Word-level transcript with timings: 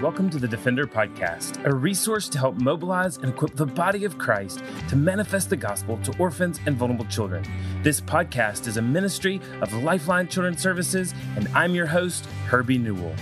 welcome 0.00 0.30
to 0.30 0.38
the 0.38 0.46
Defender 0.46 0.86
Podcast, 0.86 1.64
a 1.66 1.74
resource 1.74 2.28
to 2.28 2.38
help 2.38 2.54
mobilize 2.54 3.16
and 3.16 3.30
equip 3.30 3.56
the 3.56 3.66
body 3.66 4.04
of 4.04 4.16
Christ 4.16 4.62
to 4.88 4.94
manifest 4.94 5.50
the 5.50 5.56
gospel 5.56 5.96
to 6.04 6.16
orphans 6.18 6.60
and 6.66 6.76
vulnerable 6.76 7.06
children. 7.06 7.44
This 7.82 8.00
podcast 8.00 8.68
is 8.68 8.76
a 8.76 8.82
ministry 8.82 9.40
of 9.60 9.74
Lifeline 9.74 10.28
Children's 10.28 10.62
Services, 10.62 11.14
and 11.36 11.48
I'm 11.48 11.74
your 11.74 11.86
host, 11.86 12.26
Herbie 12.46 12.78
Newell. 12.78 13.12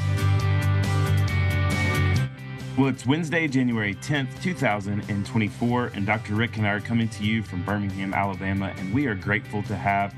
Well, 2.77 2.88
it's 2.88 3.06
Wednesday, 3.06 3.48
January 3.48 3.95
10th, 3.95 4.43
2024, 4.43 5.93
and 5.95 6.04
Dr. 6.04 6.34
Rick 6.34 6.58
and 6.58 6.66
I 6.66 6.72
are 6.72 6.80
coming 6.80 7.08
to 7.08 7.24
you 7.24 7.43
from 7.43 7.64
Birmingham, 7.64 8.12
Alabama, 8.12 8.74
and 8.77 8.93
we 8.93 9.06
are 9.06 9.14
grateful 9.14 9.62
to 9.62 9.74
have 9.74 10.14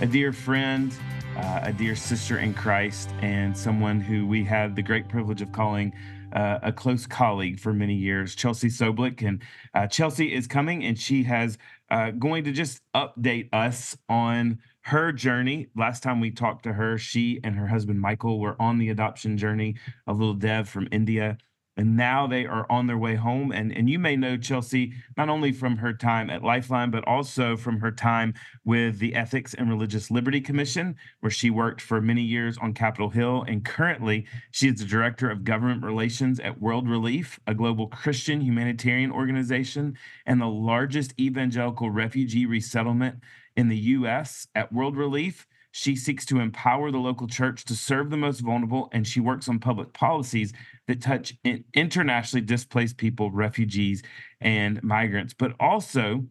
a 0.00 0.06
dear 0.06 0.32
friend, 0.32 0.92
uh, 1.40 1.60
a 1.64 1.72
dear 1.72 1.96
sister 1.96 2.38
in 2.38 2.52
Christ, 2.52 3.10
and 3.22 3.56
someone 3.56 4.00
who 4.00 4.26
we 4.26 4.44
had 4.44 4.76
the 4.76 4.82
great 4.82 5.08
privilege 5.08 5.40
of 5.40 5.50
calling 5.52 5.92
uh, 6.32 6.58
a 6.62 6.72
close 6.72 7.06
colleague 7.06 7.58
for 7.58 7.72
many 7.72 7.94
years, 7.94 8.34
Chelsea 8.34 8.68
Sobolik. 8.68 9.26
And 9.26 9.42
uh, 9.74 9.86
Chelsea 9.86 10.32
is 10.32 10.46
coming, 10.46 10.84
and 10.84 10.98
she 10.98 11.22
has 11.24 11.58
uh, 11.90 12.10
going 12.10 12.44
to 12.44 12.52
just 12.52 12.82
update 12.94 13.48
us 13.52 13.96
on 14.08 14.58
her 14.82 15.12
journey. 15.12 15.68
Last 15.74 16.02
time 16.02 16.20
we 16.20 16.30
talked 16.30 16.64
to 16.64 16.74
her, 16.74 16.98
she 16.98 17.40
and 17.42 17.56
her 17.56 17.66
husband 17.66 18.00
Michael 18.00 18.38
were 18.38 18.56
on 18.60 18.78
the 18.78 18.90
adoption 18.90 19.36
journey 19.36 19.76
of 20.06 20.18
little 20.18 20.34
Dev 20.34 20.68
from 20.68 20.88
India 20.92 21.38
and 21.80 21.96
now 21.96 22.26
they 22.26 22.44
are 22.44 22.66
on 22.68 22.86
their 22.86 22.98
way 22.98 23.14
home. 23.14 23.50
And, 23.52 23.74
and 23.74 23.88
you 23.88 23.98
may 23.98 24.14
know 24.14 24.36
Chelsea 24.36 24.92
not 25.16 25.30
only 25.30 25.50
from 25.50 25.78
her 25.78 25.94
time 25.94 26.28
at 26.28 26.42
Lifeline, 26.42 26.90
but 26.90 27.08
also 27.08 27.56
from 27.56 27.80
her 27.80 27.90
time 27.90 28.34
with 28.66 28.98
the 28.98 29.14
Ethics 29.14 29.54
and 29.54 29.70
Religious 29.70 30.10
Liberty 30.10 30.42
Commission, 30.42 30.94
where 31.20 31.30
she 31.30 31.48
worked 31.48 31.80
for 31.80 32.02
many 32.02 32.20
years 32.20 32.58
on 32.58 32.74
Capitol 32.74 33.08
Hill. 33.08 33.46
And 33.48 33.64
currently, 33.64 34.26
she 34.50 34.68
is 34.68 34.78
the 34.78 34.84
Director 34.84 35.30
of 35.30 35.42
Government 35.42 35.82
Relations 35.82 36.38
at 36.38 36.60
World 36.60 36.86
Relief, 36.86 37.40
a 37.46 37.54
global 37.54 37.86
Christian 37.86 38.42
humanitarian 38.42 39.10
organization 39.10 39.96
and 40.26 40.38
the 40.38 40.48
largest 40.48 41.14
evangelical 41.18 41.90
refugee 41.90 42.44
resettlement 42.44 43.20
in 43.56 43.68
the 43.68 43.78
U.S. 43.78 44.46
At 44.54 44.70
World 44.70 44.98
Relief, 44.98 45.46
she 45.72 45.94
seeks 45.94 46.26
to 46.26 46.40
empower 46.40 46.90
the 46.90 46.98
local 46.98 47.26
church 47.26 47.64
to 47.66 47.74
serve 47.74 48.10
the 48.10 48.16
most 48.16 48.40
vulnerable, 48.40 48.88
and 48.92 49.06
she 49.06 49.20
works 49.20 49.48
on 49.48 49.58
public 49.58 49.92
policies 49.92 50.52
that 50.88 51.00
touch 51.00 51.34
internationally 51.74 52.44
displaced 52.44 52.96
people, 52.96 53.30
refugees, 53.30 54.02
and 54.40 54.82
migrants. 54.82 55.32
But 55.32 55.54
also, 55.60 56.26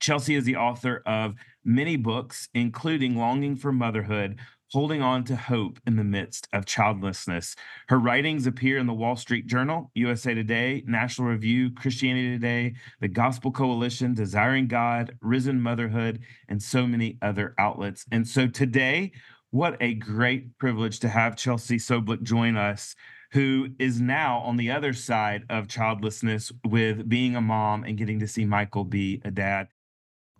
Chelsea 0.00 0.34
is 0.34 0.44
the 0.44 0.56
author 0.56 1.02
of 1.04 1.34
many 1.64 1.96
books, 1.96 2.48
including 2.54 3.16
Longing 3.16 3.56
for 3.56 3.72
Motherhood, 3.72 4.38
holding 4.72 5.00
on 5.00 5.24
to 5.24 5.36
hope 5.36 5.80
in 5.86 5.96
the 5.96 6.04
midst 6.04 6.46
of 6.52 6.66
childlessness. 6.66 7.56
Her 7.88 7.98
writings 7.98 8.46
appear 8.46 8.78
in 8.78 8.86
the 8.86 8.92
Wall 8.92 9.16
Street 9.16 9.46
Journal, 9.46 9.90
USA 9.94 10.34
Today, 10.34 10.82
National 10.86 11.28
Review, 11.28 11.70
Christianity 11.70 12.30
Today, 12.32 12.74
the 13.00 13.08
Gospel 13.08 13.50
Coalition, 13.50 14.14
Desiring 14.14 14.68
God, 14.68 15.16
Risen 15.22 15.60
Motherhood, 15.60 16.20
and 16.48 16.62
so 16.62 16.86
many 16.86 17.16
other 17.22 17.54
outlets. 17.58 18.04
And 18.12 18.26
so 18.26 18.46
today, 18.46 19.12
what 19.50 19.76
a 19.80 19.94
great 19.94 20.58
privilege 20.58 21.00
to 21.00 21.08
have 21.08 21.36
Chelsea 21.36 21.78
Sobolik 21.78 22.22
join 22.22 22.56
us. 22.56 22.94
Who 23.32 23.68
is 23.78 24.00
now 24.00 24.38
on 24.38 24.56
the 24.56 24.70
other 24.70 24.92
side 24.92 25.44
of 25.50 25.68
childlessness 25.68 26.52
with 26.64 27.08
being 27.08 27.36
a 27.36 27.40
mom 27.40 27.84
and 27.84 27.96
getting 27.96 28.20
to 28.20 28.28
see 28.28 28.44
Michael 28.44 28.84
be 28.84 29.20
a 29.24 29.30
dad? 29.30 29.68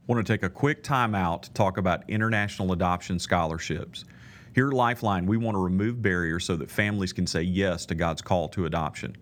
want 0.09 0.27
to 0.27 0.33
take 0.33 0.43
a 0.43 0.49
quick 0.49 0.83
time 0.83 1.15
out 1.15 1.43
to 1.43 1.53
talk 1.53 1.77
about 1.77 2.09
international 2.09 2.73
adoption 2.73 3.19
scholarships. 3.19 4.07
Here 4.55 4.69
at 4.69 4.75
Lifeline, 4.75 5.27
we 5.27 5.37
want 5.37 5.55
to 5.55 5.63
remove 5.63 6.01
barriers 6.01 6.45
so 6.45 6.57
that 6.57 6.71
families 6.71 7.13
can 7.13 7.27
say 7.27 7.43
yes 7.43 7.85
to 7.87 7.95
God's 7.95 8.23
call 8.23 8.49
to 8.51 8.67
adoption. 8.67 9.17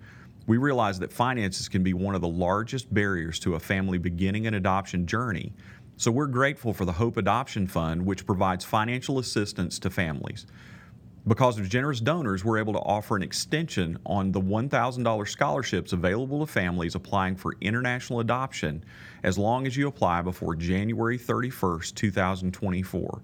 We 0.47 0.57
realize 0.57 0.99
that 1.01 1.13
finances 1.13 1.69
can 1.69 1.83
be 1.83 1.93
one 1.93 2.15
of 2.15 2.21
the 2.21 2.29
largest 2.29 2.93
barriers 2.95 3.39
to 3.41 3.57
a 3.57 3.61
family 3.61 3.99
beginning 3.99 4.47
an 4.47 4.55
adoption 4.55 5.07
journey. 5.07 5.53
So 5.97 6.13
we're 6.13 6.27
grateful 6.27 6.73
for 6.73 6.85
the 6.85 6.93
Hope 6.93 7.17
Adoption 7.17 7.67
Fund, 7.67 8.07
which 8.07 8.27
provides 8.27 8.65
financial 8.65 9.19
assistance 9.19 9.79
to 9.81 9.91
families. 9.91 10.47
Because 11.27 11.59
of 11.59 11.69
generous 11.69 11.99
donors, 11.99 12.45
we're 12.45 12.59
able 12.59 12.75
to 12.75 12.79
offer 12.79 13.17
an 13.17 13.23
extension 13.23 13.99
on 14.07 14.31
the 14.31 14.41
$1,000 14.41 15.29
scholarships 15.29 15.93
available 15.93 16.47
to 16.47 16.53
families 16.53 16.95
applying 16.95 17.35
for 17.35 17.57
international 17.61 18.21
adoption 18.21 18.85
as 19.25 19.37
long 19.37 19.67
as 19.67 19.77
you 19.77 19.89
apply 19.89 20.23
before 20.23 20.55
January 20.55 21.19
31st, 21.19 21.97
2024. 21.97 23.23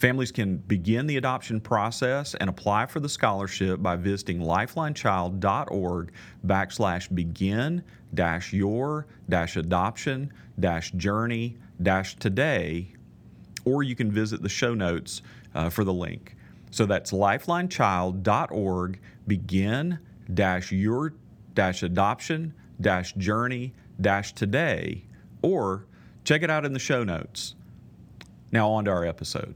Families 0.00 0.32
can 0.32 0.56
begin 0.56 1.06
the 1.06 1.18
adoption 1.18 1.60
process 1.60 2.34
and 2.34 2.48
apply 2.48 2.86
for 2.86 3.00
the 3.00 3.08
scholarship 3.08 3.82
by 3.82 3.96
visiting 3.96 4.40
lifelinechild.org 4.40 6.12
backslash 6.46 7.14
begin 7.14 7.84
dash 8.14 8.50
your 8.50 9.06
dash 9.28 9.56
adoption 9.56 10.32
dash 10.58 10.90
journey 10.92 11.58
dash 11.82 12.16
today, 12.16 12.94
or 13.66 13.82
you 13.82 13.94
can 13.94 14.10
visit 14.10 14.40
the 14.40 14.48
show 14.48 14.72
notes 14.72 15.20
uh, 15.54 15.68
for 15.68 15.84
the 15.84 15.92
link. 15.92 16.34
So 16.70 16.86
that's 16.86 17.12
lifelinechild.org 17.12 19.00
begin 19.26 19.98
dash 20.32 20.72
your 20.72 21.12
dash 21.52 21.82
adoption 21.82 22.54
dash 22.80 23.12
journey 23.14 23.74
dash 24.00 24.32
today, 24.32 25.04
or 25.42 25.84
check 26.24 26.42
it 26.42 26.48
out 26.48 26.64
in 26.64 26.72
the 26.72 26.78
show 26.78 27.04
notes. 27.04 27.54
Now, 28.50 28.70
on 28.70 28.86
to 28.86 28.90
our 28.92 29.04
episode. 29.04 29.54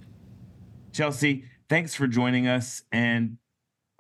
Chelsea, 0.94 1.44
thanks 1.68 1.94
for 1.94 2.06
joining 2.06 2.46
us. 2.46 2.82
And 2.92 3.38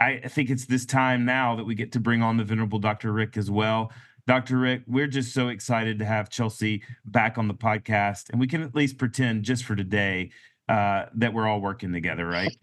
I 0.00 0.20
think 0.28 0.48
it's 0.48 0.66
this 0.66 0.86
time 0.86 1.24
now 1.24 1.56
that 1.56 1.64
we 1.64 1.74
get 1.74 1.92
to 1.92 2.00
bring 2.00 2.22
on 2.22 2.36
the 2.36 2.44
venerable 2.44 2.78
Dr. 2.78 3.12
Rick 3.12 3.36
as 3.36 3.50
well. 3.50 3.92
Dr. 4.26 4.58
Rick, 4.58 4.82
we're 4.86 5.08
just 5.08 5.34
so 5.34 5.48
excited 5.48 5.98
to 5.98 6.04
have 6.04 6.30
Chelsea 6.30 6.82
back 7.04 7.36
on 7.36 7.46
the 7.46 7.54
podcast, 7.54 8.30
and 8.30 8.40
we 8.40 8.46
can 8.46 8.62
at 8.62 8.74
least 8.74 8.96
pretend 8.96 9.42
just 9.42 9.64
for 9.64 9.76
today 9.76 10.30
uh, 10.68 11.06
that 11.14 11.34
we're 11.34 11.46
all 11.46 11.60
working 11.60 11.92
together, 11.92 12.26
right? 12.26 12.56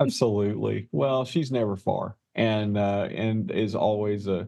Absolutely. 0.00 0.88
Well, 0.92 1.24
she's 1.24 1.50
never 1.50 1.76
far, 1.76 2.16
and 2.36 2.78
uh, 2.78 3.08
and 3.10 3.50
is 3.50 3.74
always 3.74 4.28
a, 4.28 4.46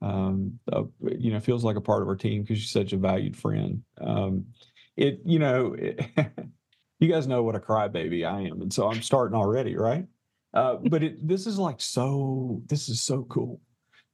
um, 0.00 0.60
a, 0.70 0.84
you 1.18 1.32
know 1.32 1.40
feels 1.40 1.64
like 1.64 1.76
a 1.76 1.80
part 1.80 2.02
of 2.02 2.08
our 2.08 2.14
team 2.14 2.42
because 2.42 2.58
she's 2.58 2.70
such 2.70 2.92
a 2.92 2.96
valued 2.96 3.36
friend. 3.36 3.82
Um, 4.00 4.46
it 4.96 5.20
you 5.24 5.40
know. 5.40 5.74
It, 5.76 6.08
you 7.04 7.12
guys 7.12 7.26
know 7.26 7.42
what 7.42 7.54
a 7.54 7.60
crybaby 7.60 8.26
I 8.26 8.42
am, 8.42 8.62
and 8.62 8.72
so 8.72 8.90
I'm 8.90 9.02
starting 9.02 9.36
already, 9.36 9.76
right? 9.76 10.06
Uh, 10.52 10.74
but 10.90 11.02
it, 11.02 11.26
this 11.26 11.46
is 11.46 11.58
like 11.58 11.80
so. 11.80 12.62
This 12.66 12.88
is 12.88 13.02
so 13.02 13.24
cool 13.24 13.60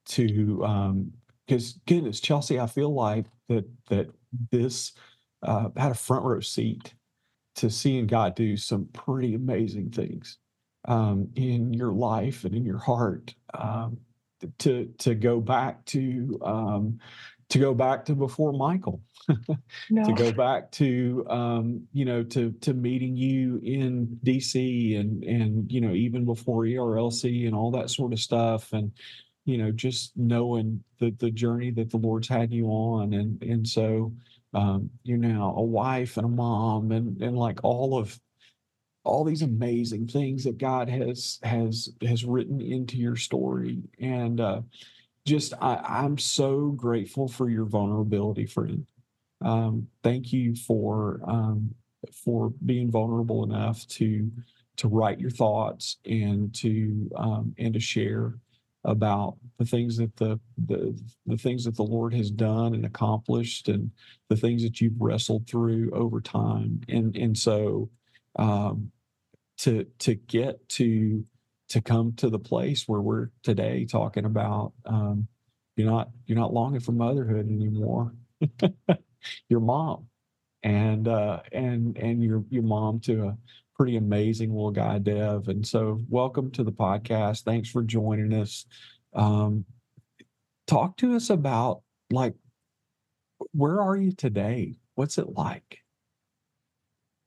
to 0.07 0.65
um 0.65 1.13
because 1.47 1.81
goodness, 1.87 2.21
Chelsea, 2.21 2.61
I 2.61 2.67
feel 2.67 2.93
like 2.95 3.27
that 3.49 3.65
that 3.89 4.11
this 4.51 4.93
uh, 5.43 5.69
had 5.77 5.93
a 5.93 5.95
front 5.95 6.25
row 6.25 6.41
seat 6.41 6.95
to 7.57 7.71
seeing 7.71 8.07
God 8.07 8.35
do 8.35 8.57
some 8.57 8.87
pretty 8.93 9.35
amazing 9.35 9.91
things 9.91 10.39
um, 10.87 11.29
in 11.35 11.73
your 11.75 11.93
life 11.93 12.45
and 12.45 12.55
in 12.55 12.65
your 12.65 12.79
heart. 12.79 13.35
Um, 13.55 13.99
to 14.59 14.87
to 14.99 15.15
go 15.15 15.41
back 15.41 15.85
to 15.87 16.39
um, 16.43 16.99
to 17.51 17.59
go 17.59 17.75
back 17.75 18.05
to 18.05 18.15
before 18.15 18.53
Michael, 18.53 19.03
no. 19.91 20.05
to 20.05 20.13
go 20.13 20.33
back 20.33 20.71
to 20.73 21.27
um, 21.29 21.87
you 21.93 22.05
know 22.05 22.23
to 22.23 22.53
to 22.53 22.73
meeting 22.73 23.17
you 23.17 23.61
in 23.63 24.19
DC 24.25 24.99
and 24.99 25.23
and 25.25 25.71
you 25.71 25.81
know 25.81 25.93
even 25.93 26.25
before 26.25 26.63
ERLC 26.63 27.47
and 27.47 27.55
all 27.55 27.71
that 27.73 27.91
sort 27.91 28.13
of 28.13 28.21
stuff 28.21 28.73
and 28.73 28.93
you 29.45 29.59
know 29.59 29.71
just 29.73 30.17
knowing 30.17 30.83
the 31.01 31.11
the 31.19 31.31
journey 31.31 31.71
that 31.73 31.91
the 31.91 31.97
Lord's 31.97 32.29
had 32.29 32.53
you 32.53 32.67
on 32.67 33.15
and 33.15 33.43
and 33.43 33.67
so 33.67 34.13
um, 34.55 34.91
you're 35.03 35.19
now 35.19 35.55
a 35.57 35.63
wife 35.63 36.17
and 36.17 36.27
a 36.27 36.31
mom 36.31 36.93
and 36.93 37.21
and 37.21 37.37
like 37.37 37.61
all 37.65 37.99
of 37.99 38.19
all 39.03 39.25
these 39.25 39.43
amazing 39.43 40.07
things 40.07 40.45
that 40.45 40.59
God 40.59 40.89
has 40.89 41.39
has 41.43 41.89
has 42.03 42.25
written 42.25 42.61
into 42.61 42.97
your 42.97 43.17
story 43.17 43.83
and 43.99 44.41
uh, 44.41 44.61
just 45.27 45.55
I, 45.61 46.05
am 46.05 46.19
so 46.19 46.71
grateful 46.71 47.29
for 47.29 47.51
your 47.51 47.65
vulnerability, 47.65 48.47
friend. 48.47 48.87
Um, 49.43 49.89
thank 50.03 50.33
you 50.33 50.55
for 50.55 51.21
um, 51.27 51.75
for 52.13 52.53
being 52.65 52.91
vulnerable 52.91 53.45
enough 53.45 53.87
to 53.89 54.31
to 54.77 54.89
write 54.89 55.21
your 55.21 55.31
thoughts 55.31 55.99
and 56.07 56.55
to 56.55 57.11
um, 57.17 57.55
and 57.59 57.75
to 57.75 57.81
share 57.81 58.35
about 58.85 59.37
the 59.59 59.65
things 59.65 59.99
that 59.99 60.17
the, 60.17 60.41
the 60.67 60.99
the 61.27 61.37
things 61.37 61.65
that 61.65 61.77
the 61.77 61.83
Lord 61.83 62.15
has 62.15 62.31
done 62.31 62.75
and 62.75 62.87
accomplished 62.87 63.69
and 63.69 63.91
the 64.29 64.37
things 64.37 64.63
that 64.63 64.81
you've 64.81 65.01
wrestled 65.01 65.47
through 65.47 65.91
over 65.93 66.21
time 66.21 66.81
and 66.89 67.15
and 67.17 67.37
so 67.37 67.91
um, 68.37 68.91
to 69.59 69.85
to 69.99 70.15
get 70.15 70.67
to 70.71 71.25
to 71.71 71.81
come 71.81 72.13
to 72.17 72.29
the 72.29 72.39
place 72.39 72.85
where 72.87 73.01
we're 73.01 73.31
today 73.43 73.85
talking 73.85 74.25
about 74.25 74.73
um, 74.87 75.27
you're 75.77 75.91
not 75.91 76.11
you're 76.27 76.39
not 76.39 76.53
longing 76.53 76.81
for 76.81 76.93
motherhood 76.93 77.49
anymore. 77.49 78.13
your 79.49 79.61
mom, 79.61 80.07
and 80.63 81.09
uh, 81.09 81.41
and 81.53 81.97
and 81.97 82.23
your 82.23 82.45
your 82.51 82.63
mom 82.63 83.01
to 83.01 83.29
a 83.29 83.39
pretty 83.77 83.97
amazing 83.97 84.51
little 84.51 84.73
guy, 84.73 84.99
Dev. 84.99 85.49
And 85.49 85.67
so, 85.67 86.01
welcome 86.09 86.51
to 86.53 86.65
the 86.65 86.73
podcast. 86.73 87.45
Thanks 87.45 87.71
for 87.71 87.83
joining 87.83 88.35
us. 88.35 88.67
Um, 89.15 89.65
talk 90.67 90.97
to 90.99 91.15
us 91.15 91.31
about 91.31 91.83
like, 92.11 92.35
where 93.53 93.81
are 93.81 93.97
you 93.97 94.13
today? 94.13 94.75
What's 94.97 95.19
it 95.19 95.31
like? 95.31 95.79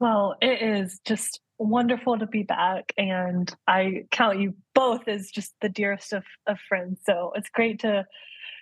Well, 0.03 0.35
it 0.41 0.61
is 0.61 0.99
just 1.05 1.39
wonderful 1.57 2.19
to 2.19 2.27
be 2.27 2.43
back. 2.43 2.91
And 2.97 3.49
I 3.69 4.03
count 4.11 4.37
you 4.37 4.53
both 4.75 5.07
as 5.07 5.31
just 5.31 5.53
the 5.61 5.69
dearest 5.69 6.11
of, 6.11 6.25
of 6.45 6.59
friends. 6.67 6.99
So 7.05 7.31
it's 7.35 7.47
great 7.47 7.79
to 7.79 8.05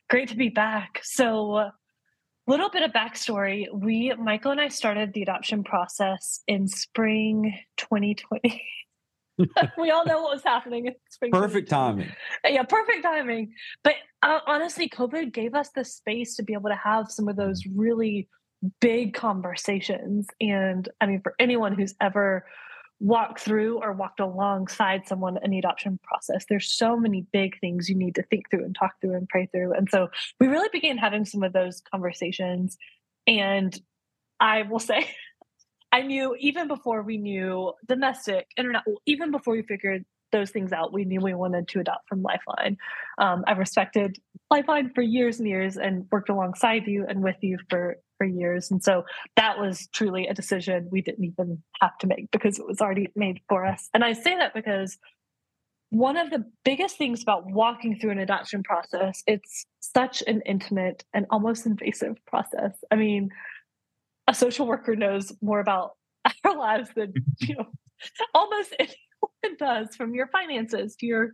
great 0.08 0.28
to 0.28 0.36
be 0.36 0.50
back. 0.50 1.00
So 1.02 1.56
a 1.56 1.74
little 2.46 2.70
bit 2.70 2.84
of 2.84 2.92
backstory. 2.92 3.66
We 3.74 4.14
Michael 4.20 4.52
and 4.52 4.62
I 4.62 4.68
started 4.68 5.14
the 5.14 5.24
adoption 5.24 5.64
process 5.64 6.42
in 6.48 6.68
spring 6.68 7.58
2020. 7.78 8.64
we 9.80 9.90
all 9.90 10.06
know 10.06 10.22
what 10.22 10.34
was 10.34 10.44
happening 10.44 10.86
in 10.86 10.94
spring. 11.10 11.32
Perfect 11.32 11.72
timing. 11.72 12.12
Yeah, 12.48 12.62
perfect 12.62 13.02
timing. 13.02 13.54
But 13.84 13.96
uh, 14.22 14.42
honestly, 14.46 14.88
COVID 14.88 15.34
gave 15.34 15.56
us 15.56 15.72
the 15.74 15.86
space 15.86 16.36
to 16.36 16.44
be 16.44 16.54
able 16.54 16.70
to 16.70 16.76
have 16.76 17.10
some 17.10 17.28
of 17.28 17.36
those 17.36 17.64
really 17.66 18.30
big 18.80 19.14
conversations. 19.14 20.28
And 20.40 20.88
I 21.00 21.06
mean, 21.06 21.22
for 21.22 21.34
anyone 21.40 21.74
who's 21.74 21.96
ever 22.00 22.46
walked 23.02 23.40
through 23.40 23.82
or 23.82 23.92
walked 23.94 24.20
alongside 24.20 25.08
someone 25.08 25.38
in 25.44 25.50
the 25.50 25.58
adoption 25.58 26.00
process. 26.04 26.46
There's 26.48 26.72
so 26.72 26.96
many 26.96 27.26
big 27.34 27.60
things 27.60 27.90
you 27.90 27.96
need 27.96 28.14
to 28.16 28.24
think 28.24 28.50
through 28.50 28.64
and 28.64 28.76
talk 28.76 28.94
through 29.02 29.16
and 29.16 29.28
pray 29.28 29.48
through. 29.48 29.74
And 29.74 29.90
so 29.90 30.10
we 30.40 30.48
really 30.48 30.70
began 30.72 31.00
having 31.00 31.26
some 31.26 31.42
of 31.42 31.52
those 31.52 31.82
conversations. 31.92 32.78
And 33.26 33.78
I 34.40 34.62
will 34.64 34.80
say, 34.80 35.10
I 35.92 36.04
knew 36.04 36.36
even 36.40 36.68
before 36.68 37.02
we 37.02 37.18
knew 37.18 37.74
domestic, 37.88 38.48
internet, 38.56 38.84
even 39.08 39.32
before 39.32 39.56
we 39.56 39.64
figured 39.64 40.06
those 40.32 40.52
things 40.52 40.72
out, 40.72 40.94
we 40.94 41.04
knew 41.04 41.20
we 41.20 41.34
wanted 41.34 41.68
to 41.70 41.80
adopt 41.80 42.08
from 42.08 42.22
Lifeline. 42.22 42.78
Um, 43.18 43.44
I've 43.48 43.58
respected 43.58 44.20
Lifeline 44.50 44.92
for 44.94 45.02
years 45.02 45.40
and 45.40 45.48
years 45.48 45.76
and 45.76 46.06
worked 46.12 46.30
alongside 46.30 46.88
you 46.88 47.06
and 47.10 47.22
with 47.22 47.36
you 47.42 47.58
for 47.70 47.98
for 48.22 48.26
years. 48.26 48.70
And 48.70 48.84
so 48.84 49.04
that 49.36 49.58
was 49.58 49.88
truly 49.94 50.28
a 50.28 50.34
decision 50.36 50.90
we 50.92 51.02
didn't 51.02 51.26
even 51.26 51.64
have 51.82 51.98
to 52.02 52.08
make 52.08 52.30
because 52.30 52.60
it 52.60 52.68
was 52.68 52.80
already 52.80 53.08
made 53.16 53.40
for 53.50 53.66
us. 53.66 53.90
And 53.96 54.04
I 54.04 54.14
say 54.14 54.36
that 54.36 54.54
because 54.54 55.00
one 55.90 56.18
of 56.18 56.30
the 56.30 56.46
biggest 56.64 57.00
things 57.00 57.24
about 57.24 57.50
walking 57.50 57.98
through 57.98 58.12
an 58.12 58.20
adoption 58.20 58.62
process, 58.62 59.24
it's 59.26 59.66
such 59.80 60.22
an 60.28 60.44
intimate 60.46 61.04
and 61.16 61.26
almost 61.32 61.66
invasive 61.66 62.16
process. 62.28 62.74
I 62.92 62.96
mean, 62.96 63.32
a 64.28 64.36
social 64.36 64.68
worker 64.68 64.96
knows 64.96 65.34
more 65.42 65.60
about 65.60 65.94
our 66.44 66.56
lives 66.56 66.92
than 66.96 67.14
you 67.40 67.56
know 67.56 67.66
almost 68.36 68.76
anyone 68.78 69.58
does 69.58 69.96
from 69.96 70.14
your 70.14 70.28
finances 70.28 70.96
to 70.98 71.08
your 71.08 71.32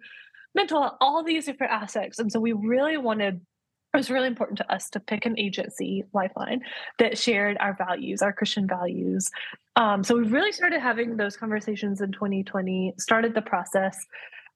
mental 0.56 0.98
all 1.02 1.22
these 1.22 1.46
different 1.46 1.74
aspects 1.74 2.20
and 2.20 2.32
so 2.32 2.40
we 2.40 2.54
really 2.54 2.98
wanted 2.98 3.42
it 3.94 3.98
was 3.98 4.12
really 4.12 4.28
important 4.28 4.58
to 4.58 4.72
us 4.72 4.90
to 4.92 5.00
pick 5.00 5.26
an 5.26 5.40
agency, 5.40 6.04
Lifeline, 6.14 6.62
that 7.00 7.18
shared 7.18 7.58
our 7.60 7.76
values, 7.76 8.22
our 8.22 8.34
Christian 8.34 8.68
values. 8.68 9.30
Um, 9.76 10.04
so 10.04 10.16
we 10.16 10.24
really 10.24 10.52
started 10.52 10.82
having 10.82 11.18
those 11.18 11.38
conversations 11.38 12.02
in 12.02 12.12
2020, 12.12 12.96
started 13.00 13.34
the 13.34 13.42
process. 13.42 13.98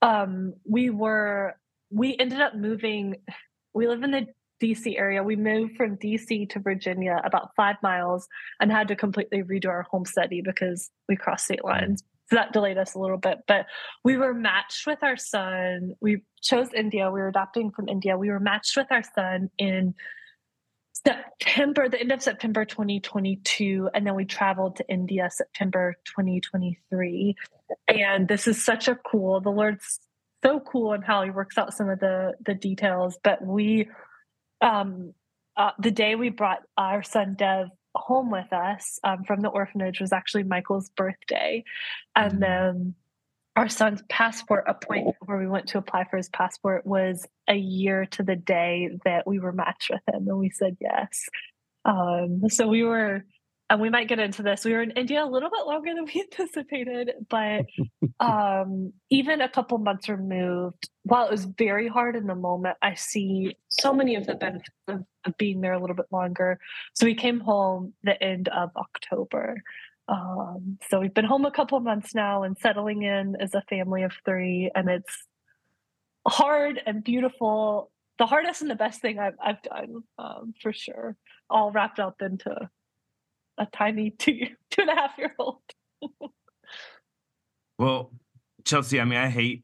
Um, 0.02 0.54
we 0.70 0.90
were, 0.90 1.56
we 1.90 2.18
ended 2.20 2.42
up 2.42 2.56
moving, 2.56 3.16
we 3.74 3.88
live 3.88 4.04
in 4.04 4.12
the 4.12 4.28
DC 4.62 4.98
area. 4.98 5.24
We 5.24 5.36
moved 5.36 5.76
from 5.76 5.98
DC 5.98 6.50
to 6.50 6.60
Virginia 6.60 7.20
about 7.24 7.50
five 7.56 7.78
miles 7.82 8.28
and 8.60 8.72
had 8.72 8.88
to 8.90 8.96
completely 8.96 9.44
redo 9.44 9.68
our 9.68 9.84
home 9.84 10.06
study 10.06 10.42
because 10.42 10.92
we 11.10 11.16
crossed 11.16 11.46
state 11.46 11.66
lines. 11.66 12.04
So 12.32 12.38
that 12.38 12.54
delayed 12.54 12.78
us 12.78 12.96
a 12.96 13.00
little 13.00 13.18
bit, 13.18 13.40
but 13.46 13.66
we 14.06 14.16
were 14.16 14.34
matched 14.34 14.88
with 14.88 15.00
our 15.04 15.18
son. 15.18 15.96
We 16.00 16.24
chose 16.42 16.70
India. 16.74 17.12
We 17.12 17.20
were 17.20 17.28
adopting 17.28 17.72
from 17.72 17.90
India. 17.90 18.18
We 18.18 18.30
were 18.30 18.40
matched 18.40 18.78
with 18.78 18.88
our 18.90 19.04
son 19.04 19.50
in 19.58 19.96
September, 20.94 21.90
the 21.90 22.00
end 22.00 22.14
of 22.14 22.22
September 22.22 22.64
2022. 22.64 23.90
And 23.94 24.08
then 24.08 24.16
we 24.16 24.24
traveled 24.24 24.78
to 24.78 24.88
India 24.88 25.30
September 25.30 25.96
2023. 26.06 27.36
And 27.90 28.30
this 28.30 28.48
is 28.48 28.64
such 28.64 28.88
a 28.88 28.96
cool, 28.96 29.42
the 29.42 29.50
Lord's 29.50 30.00
so 30.42 30.62
cool 30.62 30.94
and 30.94 31.04
how 31.04 31.24
he 31.24 31.32
works 31.32 31.58
out 31.58 31.74
some 31.74 31.90
of 31.90 32.00
the 32.00 32.34
the 32.46 32.54
details. 32.54 33.18
But 33.24 33.46
we 33.46 33.90
um 34.62 35.14
uh, 35.58 35.72
the 35.80 35.92
day 35.92 36.16
we 36.16 36.30
brought 36.30 36.64
our 36.78 37.04
son 37.04 37.36
Dev 37.38 37.68
home 37.96 38.32
with 38.32 38.52
us 38.54 39.00
um, 39.04 39.24
from 39.24 39.42
the 39.42 39.50
orphanage 39.50 40.00
was 40.00 40.14
actually 40.14 40.44
Michael's 40.44 40.90
birthday. 40.90 41.64
And 42.16 42.34
mm-hmm. 42.34 42.42
then 42.42 42.96
our 43.56 43.68
son's 43.68 44.02
passport 44.10 44.64
appointment, 44.68 45.18
where 45.26 45.38
we 45.38 45.48
went 45.48 45.68
to 45.68 45.78
apply 45.78 46.06
for 46.06 46.18
his 46.18 46.30
passport, 46.30 46.86
was 46.86 47.28
a 47.48 47.56
year 47.56 48.06
to 48.06 48.24
the 48.24 48.36
day 48.36 48.98
that 49.04 49.28
we 49.28 49.40
were 49.40 49.52
matched 49.52 49.90
with 49.90 50.02
him. 50.08 50.28
And 50.28 50.38
we 50.38 50.50
said 50.50 50.78
yes. 50.80 51.28
Um, 51.84 52.44
so 52.50 52.68
we 52.68 52.84
were 52.84 53.26
and 53.72 53.80
we 53.80 53.90
might 53.90 54.10
get 54.10 54.20
into 54.20 54.44
this. 54.44 54.66
We 54.66 54.74
were 54.74 54.82
in 54.82 54.92
India 54.92 55.24
a 55.24 55.26
little 55.26 55.50
bit 55.50 55.66
longer 55.66 55.96
than 55.96 56.04
we 56.04 56.22
anticipated, 56.32 57.14
but 57.30 57.66
um, 58.20 58.92
even 59.10 59.40
a 59.40 59.48
couple 59.48 59.78
months 59.78 60.10
removed, 60.10 60.90
while 61.04 61.26
it 61.26 61.32
was 61.32 61.46
very 61.46 61.88
hard 61.88 62.18
in 62.18 62.28
the 62.28 62.36
moment, 62.36 62.76
I 62.82 62.96
see 62.96 63.56
so 63.70 63.94
many 63.94 64.16
of 64.16 64.28
the 64.28 64.36
benefits 64.36 64.76
of, 64.90 65.06
of 65.24 65.38
being 65.38 65.62
there 65.62 65.72
a 65.72 65.80
little 65.80 65.96
bit 65.96 66.08
longer. 66.12 66.60
So 66.96 67.06
we 67.06 67.16
came 67.16 67.40
home 67.40 67.94
the 68.04 68.22
end 68.22 68.50
of 68.50 68.72
October. 68.76 69.64
Um, 70.10 70.78
so 70.90 71.00
we've 71.00 71.14
been 71.14 71.24
home 71.24 71.46
a 71.46 71.52
couple 71.52 71.80
months 71.80 72.14
now 72.14 72.44
and 72.44 72.58
settling 72.58 73.04
in 73.04 73.38
as 73.40 73.54
a 73.56 73.64
family 73.70 74.04
of 74.04 74.12
three, 74.26 74.70
and 74.76 74.90
it's 74.90 75.24
hard 76.28 76.82
and 76.86 77.06
beautiful. 77.06 77.90
The 78.20 78.26
hardest 78.26 78.62
and 78.62 78.70
the 78.70 78.76
best 78.76 79.00
thing 79.00 79.18
I've, 79.18 79.38
I've 79.42 79.62
done 79.62 80.04
um, 80.18 80.54
for 80.62 80.74
sure, 80.74 81.16
all 81.50 81.72
wrapped 81.72 82.02
up 82.02 82.22
into 82.22 82.70
a 83.62 83.68
tiny 83.72 84.10
two 84.20 84.48
two 84.72 84.82
and 84.82 84.90
a 84.90 84.96
half 84.96 85.18
year 85.18 85.34
old. 85.40 85.62
well, 87.80 88.12
Chelsea, 88.66 89.00
I 89.00 89.06
mean, 89.06 89.20
I 89.20 89.30
hate 89.30 89.64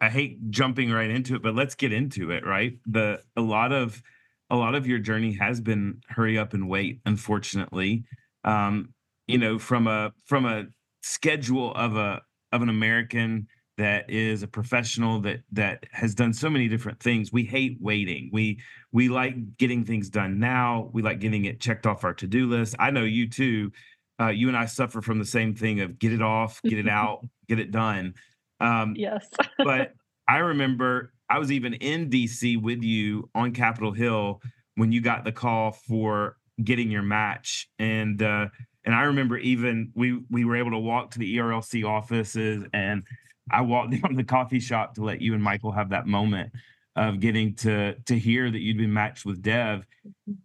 I 0.00 0.08
hate 0.08 0.50
jumping 0.50 0.90
right 0.90 1.10
into 1.10 1.34
it, 1.34 1.42
but 1.42 1.54
let's 1.54 1.74
get 1.74 1.92
into 1.92 2.30
it, 2.30 2.44
right? 2.46 2.78
The 2.86 3.22
a 3.36 3.40
lot 3.40 3.72
of 3.72 4.02
a 4.50 4.56
lot 4.56 4.74
of 4.74 4.86
your 4.86 4.98
journey 4.98 5.34
has 5.34 5.60
been 5.60 6.00
hurry 6.08 6.38
up 6.38 6.54
and 6.54 6.68
wait, 6.68 7.00
unfortunately. 7.04 8.04
Um, 8.44 8.94
you 9.26 9.38
know, 9.38 9.58
from 9.58 9.86
a 9.86 10.12
from 10.24 10.46
a 10.46 10.66
schedule 11.02 11.74
of 11.74 11.96
a 11.96 12.22
of 12.52 12.62
an 12.62 12.70
American 12.70 13.46
that 13.78 14.10
is 14.10 14.42
a 14.42 14.48
professional 14.48 15.20
that 15.20 15.40
that 15.52 15.86
has 15.92 16.14
done 16.14 16.32
so 16.32 16.50
many 16.50 16.68
different 16.68 17.00
things. 17.00 17.32
We 17.32 17.44
hate 17.44 17.78
waiting. 17.80 18.28
We 18.32 18.60
we 18.92 19.08
like 19.08 19.56
getting 19.56 19.84
things 19.84 20.10
done 20.10 20.38
now. 20.38 20.90
We 20.92 21.00
like 21.00 21.20
getting 21.20 21.46
it 21.46 21.60
checked 21.60 21.86
off 21.86 22.04
our 22.04 22.12
to-do 22.12 22.48
list. 22.48 22.74
I 22.78 22.90
know 22.90 23.04
you 23.04 23.28
too. 23.28 23.72
Uh, 24.20 24.30
you 24.30 24.48
and 24.48 24.56
i 24.56 24.66
suffer 24.66 25.00
from 25.00 25.20
the 25.20 25.24
same 25.24 25.54
thing 25.54 25.80
of 25.80 25.96
get 25.96 26.12
it 26.12 26.20
off 26.20 26.60
get 26.64 26.76
it 26.76 26.88
out 26.98 27.24
get 27.48 27.60
it 27.60 27.70
done. 27.70 28.14
Um, 28.60 28.94
yes. 28.96 29.28
but 29.58 29.94
i 30.28 30.38
remember 30.38 31.12
i 31.30 31.38
was 31.38 31.52
even 31.52 31.74
in 31.74 32.10
dc 32.10 32.60
with 32.60 32.82
you 32.82 33.30
on 33.36 33.52
capitol 33.52 33.92
hill 33.92 34.42
when 34.74 34.90
you 34.90 35.00
got 35.00 35.24
the 35.24 35.30
call 35.30 35.70
for 35.70 36.36
getting 36.62 36.90
your 36.90 37.02
match. 37.02 37.68
And 37.78 38.20
uh, 38.20 38.48
and 38.84 38.94
i 38.94 39.02
remember 39.02 39.36
even 39.38 39.92
we 39.94 40.20
we 40.30 40.44
were 40.44 40.56
able 40.56 40.72
to 40.72 40.78
walk 40.78 41.12
to 41.12 41.20
the 41.20 41.36
erlc 41.36 41.84
offices 41.84 42.64
and 42.72 43.04
I 43.50 43.62
walked 43.62 43.90
down 44.02 44.10
to 44.10 44.16
the 44.16 44.24
coffee 44.24 44.60
shop 44.60 44.94
to 44.94 45.04
let 45.04 45.20
you 45.20 45.34
and 45.34 45.42
Michael 45.42 45.72
have 45.72 45.90
that 45.90 46.06
moment 46.06 46.52
of 46.96 47.20
getting 47.20 47.54
to 47.54 47.94
to 48.06 48.18
hear 48.18 48.50
that 48.50 48.58
you'd 48.58 48.78
been 48.78 48.92
matched 48.92 49.24
with 49.24 49.40
Dev, 49.40 49.86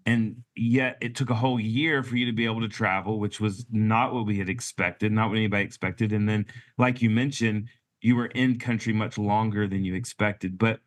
and 0.06 0.44
yet 0.56 0.98
it 1.02 1.16
took 1.16 1.32
a 1.32 1.36
whole 1.36 1.60
year 1.60 2.04
for 2.04 2.16
you 2.16 2.28
to 2.28 2.32
be 2.32 2.46
able 2.46 2.62
to 2.62 2.68
travel, 2.68 3.20
which 3.20 3.40
was 3.40 3.66
not 3.72 4.14
what 4.14 4.28
we 4.28 4.38
had 4.38 4.50
expected, 4.50 5.12
not 5.12 5.30
what 5.30 5.38
anybody 5.38 5.64
expected. 5.64 6.12
And 6.12 6.30
then, 6.30 6.46
like 6.78 7.02
you 7.02 7.10
mentioned, 7.10 7.70
you 8.02 8.16
were 8.16 8.28
in 8.28 8.60
country 8.60 8.94
much 8.94 9.18
longer 9.18 9.68
than 9.68 9.84
you 9.84 9.96
expected. 9.96 10.60
But 10.60 10.80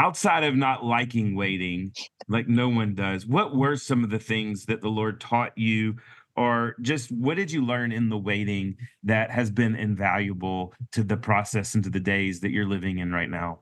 outside 0.00 0.42
of 0.42 0.56
not 0.56 0.84
liking 0.84 1.36
waiting, 1.36 1.92
like 2.26 2.48
no 2.48 2.68
one 2.68 2.94
does, 2.94 3.24
what 3.24 3.54
were 3.54 3.76
some 3.76 4.02
of 4.02 4.10
the 4.10 4.18
things 4.18 4.64
that 4.66 4.80
the 4.80 4.88
Lord 4.88 5.20
taught 5.20 5.56
you 5.56 5.96
or 6.38 6.76
just 6.80 7.10
what 7.10 7.36
did 7.36 7.50
you 7.50 7.66
learn 7.66 7.90
in 7.90 8.08
the 8.08 8.16
waiting 8.16 8.76
that 9.02 9.30
has 9.32 9.50
been 9.50 9.74
invaluable 9.74 10.72
to 10.92 11.02
the 11.02 11.16
process 11.16 11.74
and 11.74 11.82
to 11.82 11.90
the 11.90 11.98
days 11.98 12.40
that 12.40 12.52
you're 12.52 12.68
living 12.68 12.98
in 12.98 13.10
right 13.10 13.28
now? 13.28 13.60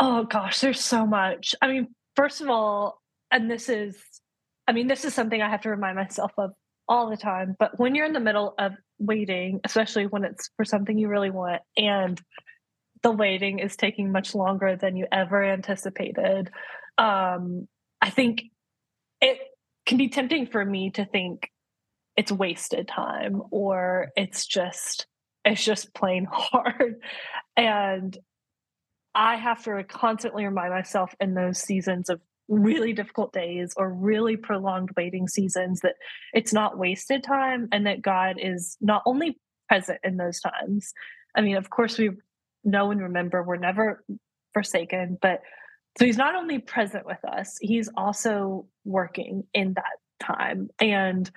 Oh 0.00 0.24
gosh, 0.24 0.60
there's 0.60 0.80
so 0.80 1.06
much. 1.06 1.54
I 1.62 1.68
mean, 1.68 1.94
first 2.16 2.40
of 2.40 2.48
all, 2.48 3.00
and 3.30 3.48
this 3.48 3.68
is, 3.68 3.96
I 4.66 4.72
mean, 4.72 4.88
this 4.88 5.04
is 5.04 5.14
something 5.14 5.40
I 5.40 5.48
have 5.48 5.62
to 5.62 5.70
remind 5.70 5.96
myself 5.96 6.32
of 6.36 6.50
all 6.88 7.08
the 7.08 7.16
time, 7.16 7.54
but 7.56 7.78
when 7.78 7.94
you're 7.94 8.06
in 8.06 8.12
the 8.12 8.18
middle 8.18 8.54
of 8.58 8.72
waiting, 8.98 9.60
especially 9.62 10.08
when 10.08 10.24
it's 10.24 10.50
for 10.56 10.64
something 10.64 10.98
you 10.98 11.06
really 11.06 11.30
want, 11.30 11.62
and 11.76 12.20
the 13.02 13.12
waiting 13.12 13.60
is 13.60 13.76
taking 13.76 14.10
much 14.10 14.34
longer 14.34 14.74
than 14.74 14.96
you 14.96 15.06
ever 15.12 15.44
anticipated, 15.44 16.50
um, 16.98 17.68
I 18.02 18.10
think 18.10 18.42
it 19.20 19.38
can 19.86 19.98
be 19.98 20.08
tempting 20.08 20.46
for 20.46 20.64
me 20.64 20.90
to 20.90 21.04
think 21.04 21.50
it's 22.16 22.32
wasted 22.32 22.86
time 22.88 23.42
or 23.50 24.08
it's 24.16 24.46
just 24.46 25.06
it's 25.44 25.64
just 25.64 25.94
plain 25.94 26.26
hard. 26.30 26.96
And 27.56 28.16
i 29.12 29.34
have 29.34 29.64
to 29.64 29.82
constantly 29.84 30.44
remind 30.44 30.70
myself 30.70 31.12
in 31.20 31.34
those 31.34 31.58
seasons 31.58 32.08
of 32.08 32.20
really 32.48 32.92
difficult 32.92 33.32
days 33.32 33.74
or 33.76 33.92
really 33.92 34.36
prolonged 34.36 34.90
waiting 34.96 35.26
seasons 35.26 35.80
that 35.80 35.94
it's 36.32 36.52
not 36.52 36.78
wasted 36.78 37.22
time 37.24 37.68
and 37.72 37.86
that 37.86 38.02
god 38.02 38.36
is 38.40 38.76
not 38.80 39.02
only 39.06 39.36
present 39.68 39.98
in 40.02 40.16
those 40.16 40.40
times. 40.40 40.92
I 41.34 41.40
mean 41.40 41.56
of 41.56 41.70
course 41.70 41.98
we 41.98 42.10
know 42.64 42.90
and 42.90 43.00
remember 43.00 43.42
we're 43.42 43.56
never 43.56 44.04
forsaken 44.52 45.16
but 45.22 45.40
so 45.98 46.04
he's 46.04 46.16
not 46.16 46.34
only 46.34 46.58
present 46.58 47.06
with 47.06 47.24
us 47.24 47.58
he's 47.60 47.88
also 47.96 48.66
working 48.84 49.44
in 49.54 49.74
that 49.74 49.98
time 50.20 50.68
and 50.80 51.30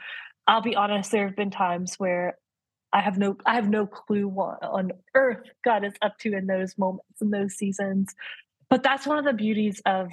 I'll 0.47 0.61
be 0.61 0.75
honest, 0.75 1.11
there 1.11 1.27
have 1.27 1.35
been 1.35 1.51
times 1.51 1.95
where 1.97 2.37
I 2.91 3.01
have 3.01 3.17
no 3.17 3.37
I 3.45 3.55
have 3.55 3.69
no 3.69 3.87
clue 3.87 4.27
what 4.27 4.61
on 4.61 4.91
earth 5.15 5.49
God 5.63 5.83
is 5.83 5.93
up 6.01 6.17
to 6.19 6.33
in 6.33 6.47
those 6.47 6.77
moments 6.77 7.21
in 7.21 7.31
those 7.31 7.55
seasons. 7.55 8.13
But 8.69 8.83
that's 8.83 9.07
one 9.07 9.17
of 9.17 9.25
the 9.25 9.33
beauties 9.33 9.81
of, 9.85 10.11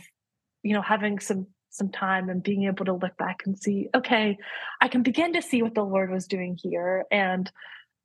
you 0.62 0.74
know, 0.74 0.82
having 0.82 1.18
some 1.18 1.46
some 1.70 1.90
time 1.90 2.28
and 2.28 2.42
being 2.42 2.64
able 2.64 2.84
to 2.84 2.94
look 2.94 3.16
back 3.16 3.42
and 3.46 3.56
see, 3.58 3.88
okay, 3.94 4.36
I 4.80 4.88
can 4.88 5.02
begin 5.02 5.32
to 5.34 5.42
see 5.42 5.62
what 5.62 5.74
the 5.74 5.84
Lord 5.84 6.10
was 6.10 6.26
doing 6.26 6.56
here. 6.60 7.04
And 7.10 7.50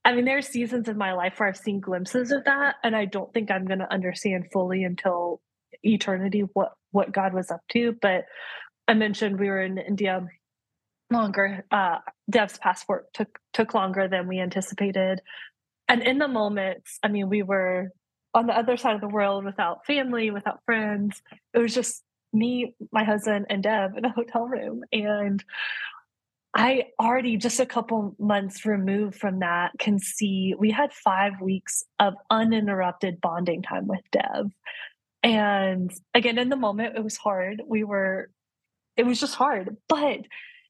I 0.03 0.13
mean, 0.13 0.25
there's 0.25 0.47
seasons 0.47 0.87
in 0.87 0.97
my 0.97 1.13
life 1.13 1.39
where 1.39 1.49
I've 1.49 1.57
seen 1.57 1.79
glimpses 1.79 2.31
of 2.31 2.43
that, 2.45 2.75
and 2.83 2.95
I 2.95 3.05
don't 3.05 3.33
think 3.33 3.49
I'm 3.49 3.65
going 3.65 3.79
to 3.79 3.91
understand 3.91 4.51
fully 4.51 4.83
until 4.83 5.41
eternity 5.85 6.43
what 6.53 6.73
what 6.91 7.11
God 7.11 7.33
was 7.33 7.51
up 7.51 7.61
to. 7.71 7.95
But 8.01 8.25
I 8.87 8.93
mentioned 8.93 9.39
we 9.39 9.49
were 9.49 9.61
in 9.61 9.77
India 9.77 10.25
longer. 11.11 11.65
Uh, 11.71 11.97
Dev's 12.29 12.57
passport 12.57 13.13
took 13.13 13.39
took 13.53 13.73
longer 13.73 14.07
than 14.07 14.27
we 14.27 14.39
anticipated, 14.39 15.21
and 15.87 16.01
in 16.03 16.17
the 16.17 16.27
moments, 16.27 16.99
I 17.03 17.09
mean, 17.09 17.29
we 17.29 17.43
were 17.43 17.91
on 18.33 18.47
the 18.47 18.57
other 18.57 18.77
side 18.77 18.95
of 18.95 19.01
the 19.01 19.07
world 19.07 19.45
without 19.45 19.85
family, 19.85 20.31
without 20.31 20.59
friends. 20.65 21.21
It 21.53 21.59
was 21.59 21.73
just 21.73 22.03
me, 22.33 22.75
my 22.91 23.03
husband, 23.03 23.45
and 23.49 23.63
Dev 23.63 23.95
in 23.97 24.05
a 24.05 24.11
hotel 24.11 24.45
room, 24.45 24.83
and 24.91 25.43
I 26.55 26.85
already 27.01 27.35
just 27.35 27.59
a 27.59 27.65
couple 27.65 28.15
months 28.17 28.65
removed 28.65 29.15
from 29.15 29.39
that 29.39 29.71
can 29.77 29.99
see 29.99 30.55
we 30.57 30.71
had 30.71 30.93
five 30.93 31.41
weeks 31.41 31.83
of 31.99 32.13
uninterrupted 32.29 33.19
bonding 33.19 33.61
time 33.61 33.87
with 33.87 33.99
Dev. 34.11 34.51
And 35.25 35.91
again, 36.13 36.37
in 36.37 36.49
the 36.49 36.55
moment, 36.55 36.95
it 36.95 37.03
was 37.03 37.17
hard. 37.17 37.63
We 37.67 37.83
were, 37.83 38.29
it 38.95 39.07
was 39.07 39.19
just 39.19 39.33
hard. 39.33 39.75
But 39.89 40.19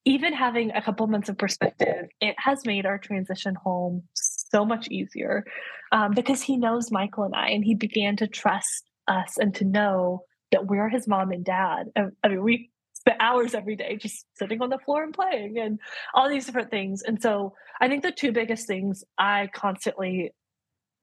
even 0.06 0.32
having 0.32 0.72
a 0.72 0.82
couple 0.82 1.06
months 1.08 1.28
of 1.28 1.38
perspective, 1.38 2.08
it 2.22 2.36
has 2.38 2.66
made 2.66 2.86
our 2.86 2.98
transition 2.98 3.54
home 3.56 4.04
so 4.14 4.64
much 4.64 4.88
easier 4.88 5.44
um, 5.92 6.14
because 6.14 6.42
he 6.42 6.56
knows 6.56 6.90
Michael 6.90 7.26
and 7.26 7.36
I, 7.36 7.50
and 7.50 7.66
he 7.66 7.76
began 7.76 8.16
to 8.18 8.28
trust 8.28 8.86
us 9.10 9.38
and 9.38 9.54
to 9.56 9.66
know 9.66 10.22
that 10.54 10.68
we're 10.68 10.88
his 10.88 11.06
mom 11.06 11.32
and 11.32 11.44
dad. 11.44 11.88
I 12.24 12.28
mean, 12.30 12.42
we 12.42 12.72
spent 12.94 13.22
hours 13.22 13.54
every 13.54 13.76
day 13.76 13.98
just 13.98 14.26
sitting 14.36 14.62
on 14.62 14.70
the 14.70 14.80
floor 14.80 15.04
and 15.04 15.14
playing 15.14 15.58
and 15.60 15.80
all 16.14 16.30
these 16.30 16.46
different 16.46 16.72
things. 16.72 17.02
And 17.02 17.22
so 17.22 17.56
I 17.82 17.90
think 17.90 18.04
the 18.04 18.12
two 18.12 18.32
biggest 18.32 18.68
things 18.68 19.04
I 19.18 19.50
constantly 19.54 20.32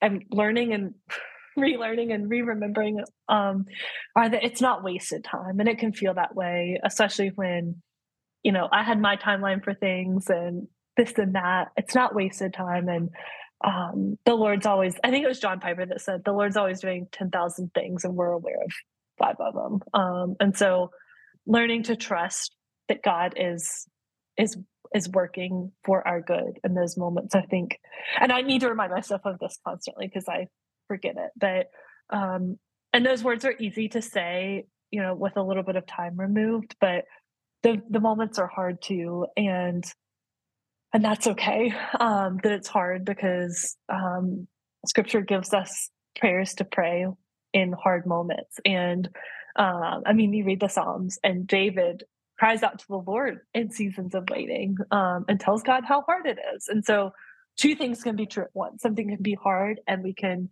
am 0.01 0.21
learning 0.31 0.73
and 0.73 0.95
relearning 1.59 2.15
and 2.15 2.31
re-remembering 2.31 3.01
um, 3.29 3.67
are 4.17 4.29
that 4.29 4.45
it's 4.45 4.61
not 4.61 4.83
wasted 4.83 5.25
time 5.25 5.61
and 5.61 5.69
it 5.69 5.79
can 5.79 5.93
feel 5.93 6.15
that 6.15 6.35
way 6.35 6.79
especially 6.85 7.31
when 7.35 7.83
you 8.43 8.53
know, 8.53 8.69
I 8.71 8.83
had 8.83 9.01
my 9.01 9.17
timeline 9.17 9.63
for 9.63 9.75
things 9.75 10.27
and 10.29 10.67
this 10.97 11.13
and 11.17 11.35
that. 11.35 11.69
It's 11.77 11.95
not 11.95 12.15
wasted 12.15 12.53
time. 12.53 12.89
And 12.89 13.11
um, 13.65 14.19
the 14.25 14.35
Lord's 14.35 14.67
always, 14.67 14.97
I 15.05 15.11
think 15.11 15.25
it 15.25 15.29
was 15.29 15.39
John 15.39 15.61
Piper 15.61 15.87
that 15.87 16.01
said, 16.01 16.23
the 16.25 16.33
Lord's 16.33 16.57
always 16.57 16.81
doing 16.81 17.07
10,000 17.13 17.71
things 17.75 18.05
and 18.05 18.15
we're 18.15 18.33
aware 18.33 18.63
of 18.65 18.73
five 19.19 19.37
of 19.39 19.55
them. 19.55 19.81
Um, 19.95 20.37
and 20.41 20.57
so 20.57 20.91
learning 21.47 21.85
to 21.85 21.97
trust 21.97 22.55
that 22.89 23.03
God 23.03 23.35
is, 23.37 23.87
is, 24.37 24.57
is 24.93 25.09
working 25.09 25.71
for 25.85 26.07
our 26.07 26.21
good 26.21 26.59
in 26.65 26.75
those 26.75 26.97
moments, 26.99 27.35
I 27.35 27.43
think. 27.43 27.79
And 28.21 28.33
I 28.33 28.43
need 28.43 28.63
to 28.63 28.69
remind 28.69 28.93
myself 28.93 29.23
of 29.25 29.39
this 29.39 29.59
constantly 29.67 30.09
because 30.09 30.29
I 30.29 30.49
forget 30.93 31.17
it. 31.17 31.31
But, 31.37 31.71
um, 32.11 32.59
and 32.93 33.07
those 33.07 33.25
words 33.25 33.45
are 33.45 33.55
easy 33.59 33.89
to 33.91 34.03
say, 34.03 34.67
you 34.91 35.01
know, 35.01 35.15
with 35.15 35.37
a 35.37 35.43
little 35.43 35.63
bit 35.63 35.77
of 35.77 35.87
time 35.87 36.19
removed, 36.19 36.77
but 36.81 37.05
the 37.63 37.81
the 37.89 38.01
moments 38.01 38.39
are 38.39 38.47
hard 38.47 38.83
too 38.83 39.27
and 39.37 39.85
and 40.93 41.05
that's 41.05 41.27
okay 41.27 41.73
um 42.01 42.39
that 42.43 42.53
it's 42.53 42.69
hard 42.69 43.05
because 43.05 43.77
um 43.89 44.47
scripture 44.87 45.21
gives 45.21 45.55
us 45.55 45.91
prayers 46.19 46.55
to 46.55 46.65
pray 46.65 47.07
in 47.53 47.73
hard 47.73 48.07
moments 48.07 48.59
and 48.65 49.09
um 49.57 50.03
i 50.07 50.13
mean 50.13 50.33
you 50.33 50.45
read 50.45 50.61
the 50.61 50.69
psalms 50.69 51.19
and 51.25 51.47
david 51.47 52.05
cries 52.39 52.63
out 52.63 52.79
to 52.79 52.87
the 52.89 52.97
lord 52.97 53.39
in 53.55 53.71
seasons 53.71 54.15
of 54.15 54.29
waiting 54.31 54.77
um 54.91 55.25
and 55.29 55.41
tells 55.41 55.63
god 55.63 55.85
how 55.85 56.03
hard 56.03 56.27
it 56.27 56.39
is 56.55 56.69
and 56.69 56.85
so 56.85 57.13
two 57.57 57.75
things 57.75 58.03
can 58.03 58.17
be 58.17 58.27
true 58.27 58.45
at 58.45 58.51
once 58.55 58.83
something 58.83 59.09
can 59.09 59.23
be 59.23 59.37
hard 59.41 59.81
and 59.87 60.03
we 60.03 60.13
can 60.13 60.49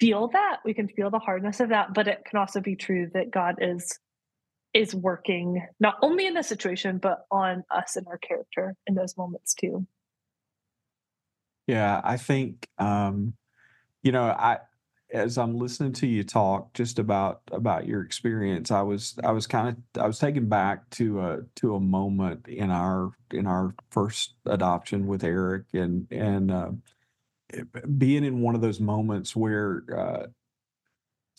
feel 0.00 0.28
that 0.28 0.58
we 0.64 0.74
can 0.74 0.88
feel 0.88 1.10
the 1.10 1.18
hardness 1.18 1.60
of 1.60 1.70
that 1.70 1.94
but 1.94 2.08
it 2.08 2.24
can 2.24 2.38
also 2.38 2.60
be 2.60 2.76
true 2.76 3.10
that 3.14 3.30
god 3.30 3.56
is 3.60 3.98
is 4.74 4.94
working 4.94 5.66
not 5.80 5.94
only 6.02 6.26
in 6.26 6.34
the 6.34 6.42
situation 6.42 6.98
but 6.98 7.24
on 7.30 7.64
us 7.70 7.96
and 7.96 8.06
our 8.08 8.18
character 8.18 8.74
in 8.86 8.94
those 8.94 9.16
moments 9.16 9.54
too. 9.54 9.86
Yeah 11.66 12.00
i 12.04 12.16
think 12.16 12.68
um 12.78 13.34
you 14.02 14.12
know 14.12 14.24
i 14.24 14.58
as 15.12 15.38
i'm 15.38 15.56
listening 15.56 15.92
to 15.92 16.06
you 16.06 16.22
talk 16.22 16.72
just 16.74 16.98
about 16.98 17.40
about 17.50 17.86
your 17.86 18.02
experience 18.02 18.70
i 18.70 18.82
was 18.82 19.18
i 19.24 19.32
was 19.32 19.46
kind 19.46 19.68
of 19.68 20.02
i 20.02 20.06
was 20.06 20.18
taken 20.18 20.48
back 20.48 20.88
to 20.90 21.20
a 21.20 21.38
to 21.54 21.74
a 21.74 21.80
moment 21.80 22.46
in 22.48 22.70
our 22.70 23.12
in 23.32 23.46
our 23.46 23.74
first 23.90 24.34
adoption 24.46 25.06
with 25.06 25.24
eric 25.24 25.64
and 25.72 26.06
and 26.12 26.50
uh, 26.50 26.70
being 27.98 28.24
in 28.24 28.40
one 28.40 28.54
of 28.54 28.60
those 28.60 28.80
moments 28.80 29.36
where 29.36 29.82
uh, 29.96 30.26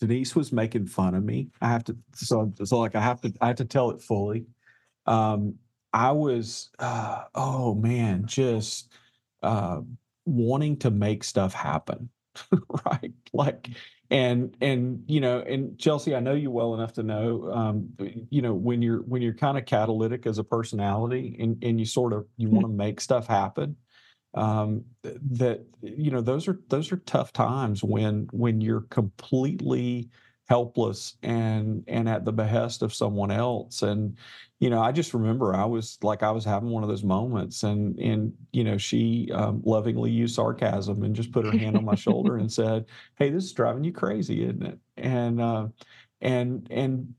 Denise 0.00 0.34
was 0.34 0.52
making 0.52 0.86
fun 0.86 1.14
of 1.14 1.24
me. 1.24 1.48
I 1.60 1.68
have 1.68 1.84
to 1.84 1.96
so 2.14 2.52
so 2.64 2.78
like 2.78 2.94
I 2.94 3.00
have 3.00 3.20
to 3.22 3.32
I 3.40 3.48
have 3.48 3.56
to 3.56 3.64
tell 3.64 3.90
it 3.90 4.00
fully. 4.00 4.46
Um, 5.06 5.56
I 5.92 6.12
was 6.12 6.70
uh, 6.78 7.24
oh 7.34 7.74
man, 7.74 8.26
just 8.26 8.92
uh, 9.42 9.80
wanting 10.24 10.76
to 10.78 10.90
make 10.90 11.24
stuff 11.24 11.52
happen, 11.52 12.10
right? 12.86 13.12
Like 13.32 13.68
and 14.10 14.56
and 14.60 15.02
you 15.06 15.20
know 15.20 15.40
and 15.40 15.78
Chelsea, 15.78 16.14
I 16.14 16.20
know 16.20 16.34
you 16.34 16.50
well 16.50 16.74
enough 16.74 16.92
to 16.94 17.02
know 17.02 17.50
um, 17.52 17.88
you 18.30 18.40
know 18.40 18.54
when 18.54 18.80
you're 18.82 19.00
when 19.02 19.20
you're 19.20 19.34
kind 19.34 19.58
of 19.58 19.66
catalytic 19.66 20.26
as 20.26 20.38
a 20.38 20.44
personality 20.44 21.36
and 21.40 21.62
and 21.62 21.78
you 21.78 21.86
sort 21.86 22.12
of 22.12 22.26
you 22.36 22.48
want 22.48 22.66
to 22.66 22.72
make 22.72 23.00
stuff 23.00 23.26
happen 23.26 23.76
um, 24.34 24.84
that 25.02 25.64
you 25.82 26.10
know 26.10 26.20
those 26.20 26.48
are 26.48 26.60
those 26.68 26.92
are 26.92 26.98
tough 26.98 27.32
times 27.32 27.82
when 27.82 28.28
when 28.32 28.60
you're 28.60 28.82
completely 28.82 30.10
helpless 30.48 31.16
and 31.22 31.84
and 31.88 32.08
at 32.08 32.24
the 32.24 32.32
behest 32.32 32.82
of 32.82 32.94
someone 32.94 33.30
else. 33.30 33.82
And 33.82 34.16
you 34.60 34.70
know 34.70 34.82
i 34.82 34.90
just 34.90 35.14
remember 35.14 35.54
i 35.54 35.64
was 35.64 35.98
like 36.02 36.24
i 36.24 36.32
was 36.32 36.44
having 36.44 36.70
one 36.70 36.82
of 36.82 36.88
those 36.88 37.04
moments 37.04 37.62
and 37.62 37.96
and 38.00 38.32
you 38.52 38.64
know 38.64 38.76
she 38.76 39.30
um, 39.32 39.62
lovingly 39.64 40.10
used 40.10 40.34
sarcasm 40.34 41.04
and 41.04 41.14
just 41.14 41.30
put 41.30 41.44
her 41.44 41.56
hand 41.56 41.76
on 41.76 41.84
my 41.84 41.94
shoulder 41.94 42.38
and 42.38 42.52
said 42.60 42.84
hey 43.18 43.30
this 43.30 43.44
is 43.44 43.52
driving 43.52 43.84
you 43.84 43.92
crazy 43.92 44.42
isn't 44.42 44.64
it? 44.64 44.78
And 44.96 45.40
uh, 45.40 45.68
and 46.20 46.66
and 46.70 47.14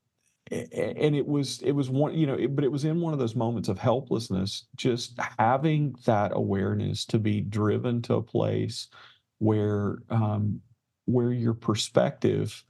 and 0.51 1.15
it 1.15 1.27
was 1.27 1.61
it 1.61 1.71
was 1.71 1.89
one 1.89 2.13
you 2.13 2.25
know 2.25 2.33
it, 2.33 2.55
but 2.55 2.63
it 2.63 2.71
was 2.71 2.85
in 2.85 3.01
one 3.01 3.13
of 3.13 3.19
those 3.19 3.35
moments 3.35 3.69
of 3.69 3.77
helplessness 3.77 4.65
just 4.75 5.19
having 5.37 5.95
that 6.05 6.31
awareness 6.33 7.05
to 7.05 7.19
be 7.19 7.41
driven 7.41 8.01
to 8.01 8.15
a 8.15 8.23
place 8.23 8.87
where 9.39 9.99
um 10.09 10.61
where 11.05 11.31
your 11.31 11.53
perspective 11.53 12.63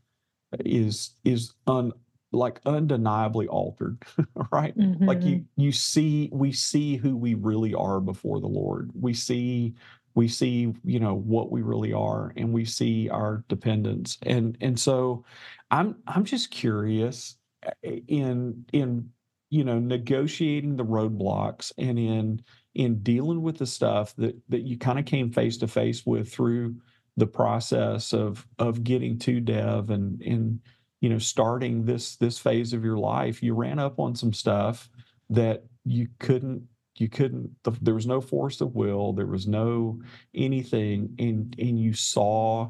is 0.59 1.15
is 1.23 1.53
un 1.67 1.91
like 2.31 2.61
undeniably 2.65 3.47
altered 3.47 3.97
right? 4.51 4.77
Mm-hmm. 4.77 5.05
like 5.05 5.23
you 5.23 5.45
you 5.55 5.71
see 5.71 6.29
we 6.31 6.51
see 6.51 6.95
who 6.95 7.15
we 7.17 7.33
really 7.33 7.73
are 7.73 7.99
before 7.99 8.39
the 8.39 8.47
lord. 8.47 8.91
We 8.93 9.13
see 9.13 9.73
we 10.15 10.27
see 10.27 10.73
you 10.83 10.99
know 10.99 11.15
what 11.15 11.51
we 11.51 11.61
really 11.61 11.93
are 11.93 12.33
and 12.35 12.53
we 12.53 12.65
see 12.65 13.09
our 13.09 13.43
dependence. 13.47 14.17
And 14.23 14.57
and 14.61 14.79
so 14.79 15.25
i'm 15.71 15.95
i'm 16.07 16.23
just 16.23 16.51
curious 16.51 17.35
in 17.83 18.65
in 18.73 19.09
you 19.49 19.63
know 19.63 19.79
negotiating 19.79 20.75
the 20.75 20.85
roadblocks 20.85 21.71
and 21.77 21.97
in 21.97 22.41
in 22.75 23.01
dealing 23.01 23.41
with 23.41 23.57
the 23.57 23.65
stuff 23.65 24.15
that 24.15 24.35
that 24.49 24.61
you 24.61 24.77
kind 24.77 24.99
of 24.99 25.05
came 25.05 25.31
face 25.31 25.57
to 25.57 25.67
face 25.67 26.05
with 26.05 26.31
through 26.31 26.75
the 27.17 27.27
process 27.27 28.13
of 28.13 28.45
of 28.59 28.83
getting 28.83 29.17
to 29.19 29.39
dev 29.39 29.89
and 29.89 30.21
and 30.21 30.59
you 31.01 31.09
know 31.09 31.17
starting 31.17 31.83
this 31.83 32.15
this 32.17 32.37
phase 32.37 32.73
of 32.73 32.83
your 32.83 32.97
life 32.97 33.41
you 33.41 33.53
ran 33.53 33.79
up 33.79 33.99
on 33.99 34.15
some 34.15 34.33
stuff 34.33 34.89
that 35.29 35.63
you 35.83 36.07
couldn't 36.19 36.63
you 36.97 37.09
couldn't 37.09 37.49
the, 37.63 37.71
there 37.81 37.93
was 37.95 38.07
no 38.07 38.21
force 38.21 38.61
of 38.61 38.75
will 38.75 39.13
there 39.13 39.25
was 39.25 39.47
no 39.47 39.99
anything 40.35 41.13
and 41.19 41.55
and 41.59 41.79
you 41.79 41.93
saw 41.93 42.69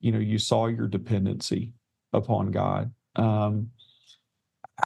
you 0.00 0.10
know 0.12 0.18
you 0.18 0.38
saw 0.38 0.66
your 0.66 0.88
dependency 0.88 1.72
upon 2.12 2.50
god. 2.50 2.92
Um 3.16 3.70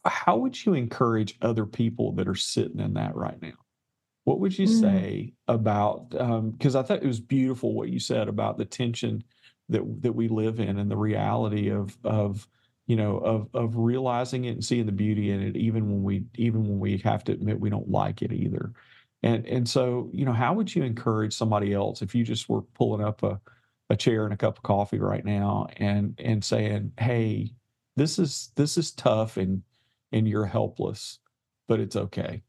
how 0.04 0.36
would 0.36 0.64
you 0.64 0.74
encourage 0.74 1.36
other 1.42 1.66
people 1.66 2.12
that 2.12 2.28
are 2.28 2.34
sitting 2.34 2.80
in 2.80 2.94
that 2.94 3.14
right 3.14 3.40
now 3.42 3.52
what 4.24 4.40
would 4.40 4.58
you 4.58 4.66
Mm. 4.66 4.80
say 4.80 5.32
about 5.48 6.10
because 6.58 6.74
i 6.76 6.82
thought 6.82 7.02
it 7.02 7.06
was 7.06 7.20
beautiful 7.20 7.74
what 7.74 7.90
you 7.90 7.98
said 8.00 8.28
about 8.28 8.58
the 8.58 8.64
tension 8.64 9.22
that 9.68 9.82
that 10.02 10.12
we 10.14 10.28
live 10.28 10.60
in 10.60 10.78
and 10.78 10.90
the 10.90 10.96
reality 10.96 11.70
of 11.70 11.96
of 12.04 12.46
you 12.86 12.96
know 12.96 13.18
of 13.18 13.48
of 13.54 13.76
realizing 13.76 14.44
it 14.44 14.50
and 14.50 14.64
seeing 14.64 14.86
the 14.86 14.92
beauty 14.92 15.30
in 15.30 15.42
it 15.42 15.56
even 15.56 15.90
when 15.90 16.02
we 16.02 16.24
even 16.36 16.62
when 16.62 16.78
we 16.78 16.98
have 16.98 17.24
to 17.24 17.32
admit 17.32 17.58
we 17.60 17.70
don't 17.70 17.90
like 17.90 18.22
it 18.22 18.32
either 18.32 18.72
and 19.22 19.46
and 19.46 19.68
so 19.68 20.10
you 20.12 20.24
know 20.24 20.32
how 20.32 20.52
would 20.54 20.74
you 20.74 20.82
encourage 20.82 21.34
somebody 21.34 21.72
else 21.72 22.02
if 22.02 22.14
you 22.14 22.24
just 22.24 22.48
were 22.48 22.62
pulling 22.62 23.02
up 23.04 23.22
a 23.22 23.40
a 23.90 23.96
chair 23.96 24.24
and 24.24 24.32
a 24.32 24.36
cup 24.36 24.56
of 24.58 24.62
coffee 24.62 24.98
right 24.98 25.24
now 25.24 25.66
and 25.76 26.18
and 26.22 26.42
saying 26.44 26.90
hey 26.98 27.50
this 27.96 28.18
is 28.18 28.50
this 28.56 28.76
is 28.78 28.90
tough 28.92 29.36
and 29.36 29.62
and 30.14 30.26
you're 30.26 30.46
helpless 30.46 31.18
but 31.68 31.80
it's 31.80 31.96
okay 31.96 32.42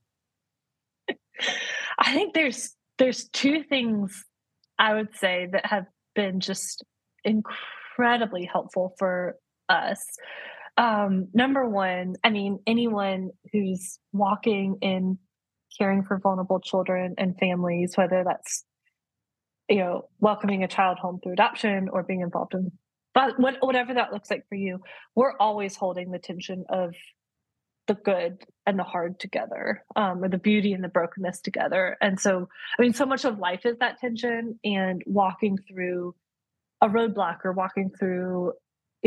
I 2.00 2.14
think 2.14 2.34
there's 2.34 2.76
there's 2.98 3.28
two 3.30 3.64
things 3.64 4.24
I 4.80 4.94
would 4.94 5.16
say 5.16 5.48
that 5.52 5.66
have 5.66 5.86
been 6.14 6.40
just 6.40 6.84
incredibly 7.24 8.46
helpful 8.46 8.96
for 8.98 9.36
us. 9.70 10.00
Um, 10.78 11.30
number 11.34 11.68
one, 11.68 12.16
I 12.24 12.30
mean, 12.30 12.60
anyone 12.68 13.32
who's 13.52 14.00
walking 14.14 14.78
in 14.82 15.18
caring 15.78 16.04
for 16.04 16.20
vulnerable 16.20 16.60
children 16.60 17.16
and 17.18 17.38
families, 17.38 17.96
whether 17.96 18.24
that's 18.26 18.64
you 19.70 19.78
know 19.78 20.10
welcoming 20.20 20.64
a 20.64 20.68
child 20.68 21.00
home 21.00 21.20
through 21.22 21.34
adoption 21.34 21.90
or 21.90 22.04
being 22.04 22.22
involved 22.22 22.54
in 22.54 22.72
but 23.16 23.40
whatever 23.40 23.94
that 23.94 24.12
looks 24.12 24.30
like 24.30 24.46
for 24.50 24.56
you, 24.56 24.82
we're 25.16 25.38
always 25.40 25.78
holding 25.78 26.12
the 26.12 26.20
tension 26.20 26.66
of 26.68 26.94
the 27.88 27.94
good 27.96 28.44
and 28.66 28.80
the 28.80 28.84
hard 28.84 29.20
together, 29.20 29.84
um, 29.96 30.24
or 30.24 30.30
the 30.30 30.38
beauty 30.38 30.74
and 30.74 30.84
the 30.84 30.90
brokenness 30.90 31.42
together. 31.42 31.98
And 32.02 32.20
so, 32.20 32.50
I 32.78 32.82
mean, 32.82 32.94
so 32.94 33.06
much 33.06 33.26
of 33.26 33.40
life 33.40 33.66
is 33.66 33.78
that 33.80 34.00
tension, 34.00 34.60
and 34.64 35.04
walking 35.06 35.58
through 35.58 36.16
a 36.82 36.90
roadblock 36.90 37.40
or 37.46 37.54
walking 37.54 37.92
through 37.98 38.54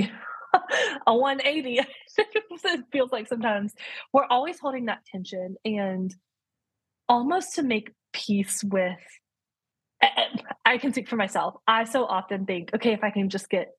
a 1.06 1.14
180 1.14 1.80
it 2.18 2.84
feels 2.90 3.12
like 3.12 3.28
sometimes 3.28 3.74
we're 4.12 4.24
always 4.26 4.58
holding 4.58 4.86
that 4.86 5.04
tension 5.04 5.56
and 5.64 6.14
almost 7.08 7.54
to 7.54 7.62
make 7.62 7.92
peace 8.12 8.64
with 8.64 8.96
I- 10.02 10.28
I 10.64 10.78
can 10.78 10.92
speak 10.92 11.08
for 11.08 11.16
myself. 11.16 11.56
I 11.66 11.84
so 11.84 12.04
often 12.04 12.46
think, 12.46 12.70
okay, 12.74 12.92
if 12.92 13.02
I 13.02 13.10
can 13.10 13.28
just 13.28 13.48
get 13.48 13.72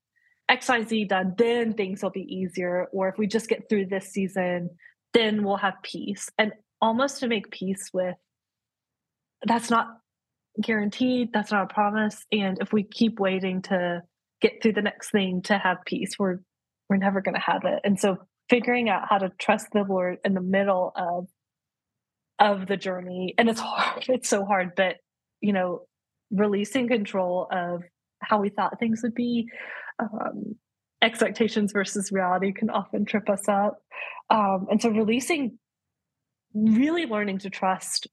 XYZ 0.49 1.07
done, 1.07 1.35
then 1.37 1.73
things 1.73 2.03
will 2.03 2.09
be 2.09 2.23
easier. 2.23 2.87
Or 2.91 3.07
if 3.09 3.17
we 3.17 3.27
just 3.27 3.47
get 3.47 3.69
through 3.69 3.85
this 3.85 4.09
season, 4.09 4.71
then 5.13 5.43
we'll 5.43 5.57
have 5.57 5.75
peace. 5.83 6.29
And 6.37 6.53
almost 6.81 7.19
to 7.19 7.27
make 7.27 7.51
peace 7.51 7.89
with 7.93 8.15
that's 9.45 9.69
not 9.69 9.87
guaranteed, 10.61 11.31
that's 11.33 11.51
not 11.51 11.63
a 11.63 11.73
promise. 11.73 12.25
And 12.31 12.57
if 12.59 12.73
we 12.73 12.83
keep 12.83 13.19
waiting 13.19 13.61
to 13.63 14.01
get 14.41 14.61
through 14.61 14.73
the 14.73 14.81
next 14.81 15.11
thing 15.11 15.41
to 15.43 15.57
have 15.57 15.77
peace, 15.85 16.13
we're 16.19 16.39
we're 16.89 16.97
never 16.97 17.21
gonna 17.21 17.39
have 17.39 17.63
it. 17.65 17.79
And 17.83 17.99
so 17.99 18.17
figuring 18.49 18.89
out 18.89 19.07
how 19.09 19.19
to 19.19 19.29
trust 19.37 19.67
the 19.71 19.83
Lord 19.83 20.17
in 20.25 20.33
the 20.33 20.41
middle 20.41 20.91
of 20.95 21.27
of 22.39 22.67
the 22.67 22.77
journey, 22.77 23.33
and 23.37 23.49
it's 23.49 23.59
hard, 23.59 24.05
it's 24.09 24.29
so 24.29 24.45
hard, 24.45 24.71
but 24.75 24.97
you 25.41 25.53
know, 25.53 25.83
releasing 26.31 26.87
control 26.87 27.47
of 27.51 27.83
how 28.21 28.41
we 28.41 28.49
thought 28.49 28.79
things 28.79 29.01
would 29.03 29.15
be. 29.15 29.47
Um, 29.99 30.55
expectations 31.01 31.71
versus 31.71 32.11
reality 32.11 32.51
can 32.51 32.69
often 32.69 33.05
trip 33.05 33.29
us 33.29 33.47
up. 33.47 33.81
Um, 34.29 34.67
and 34.69 34.81
so 34.81 34.89
releasing, 34.89 35.57
really 36.53 37.05
learning 37.05 37.39
to 37.39 37.49
trust 37.49 38.07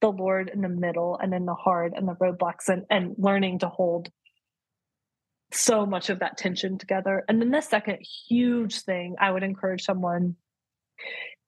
the 0.00 0.10
Lord 0.10 0.50
in 0.52 0.60
the 0.60 0.68
middle 0.68 1.18
and 1.20 1.34
in 1.34 1.44
the 1.44 1.54
hard 1.54 1.92
and 1.94 2.08
the 2.08 2.14
roadblocks 2.14 2.68
and, 2.68 2.84
and 2.90 3.14
learning 3.18 3.60
to 3.60 3.68
hold 3.68 4.10
so 5.52 5.84
much 5.84 6.10
of 6.10 6.20
that 6.20 6.38
tension 6.38 6.78
together. 6.78 7.24
And 7.28 7.40
then 7.40 7.50
the 7.50 7.60
second 7.60 7.98
huge 8.28 8.82
thing 8.82 9.16
I 9.20 9.30
would 9.30 9.42
encourage 9.42 9.82
someone 9.82 10.36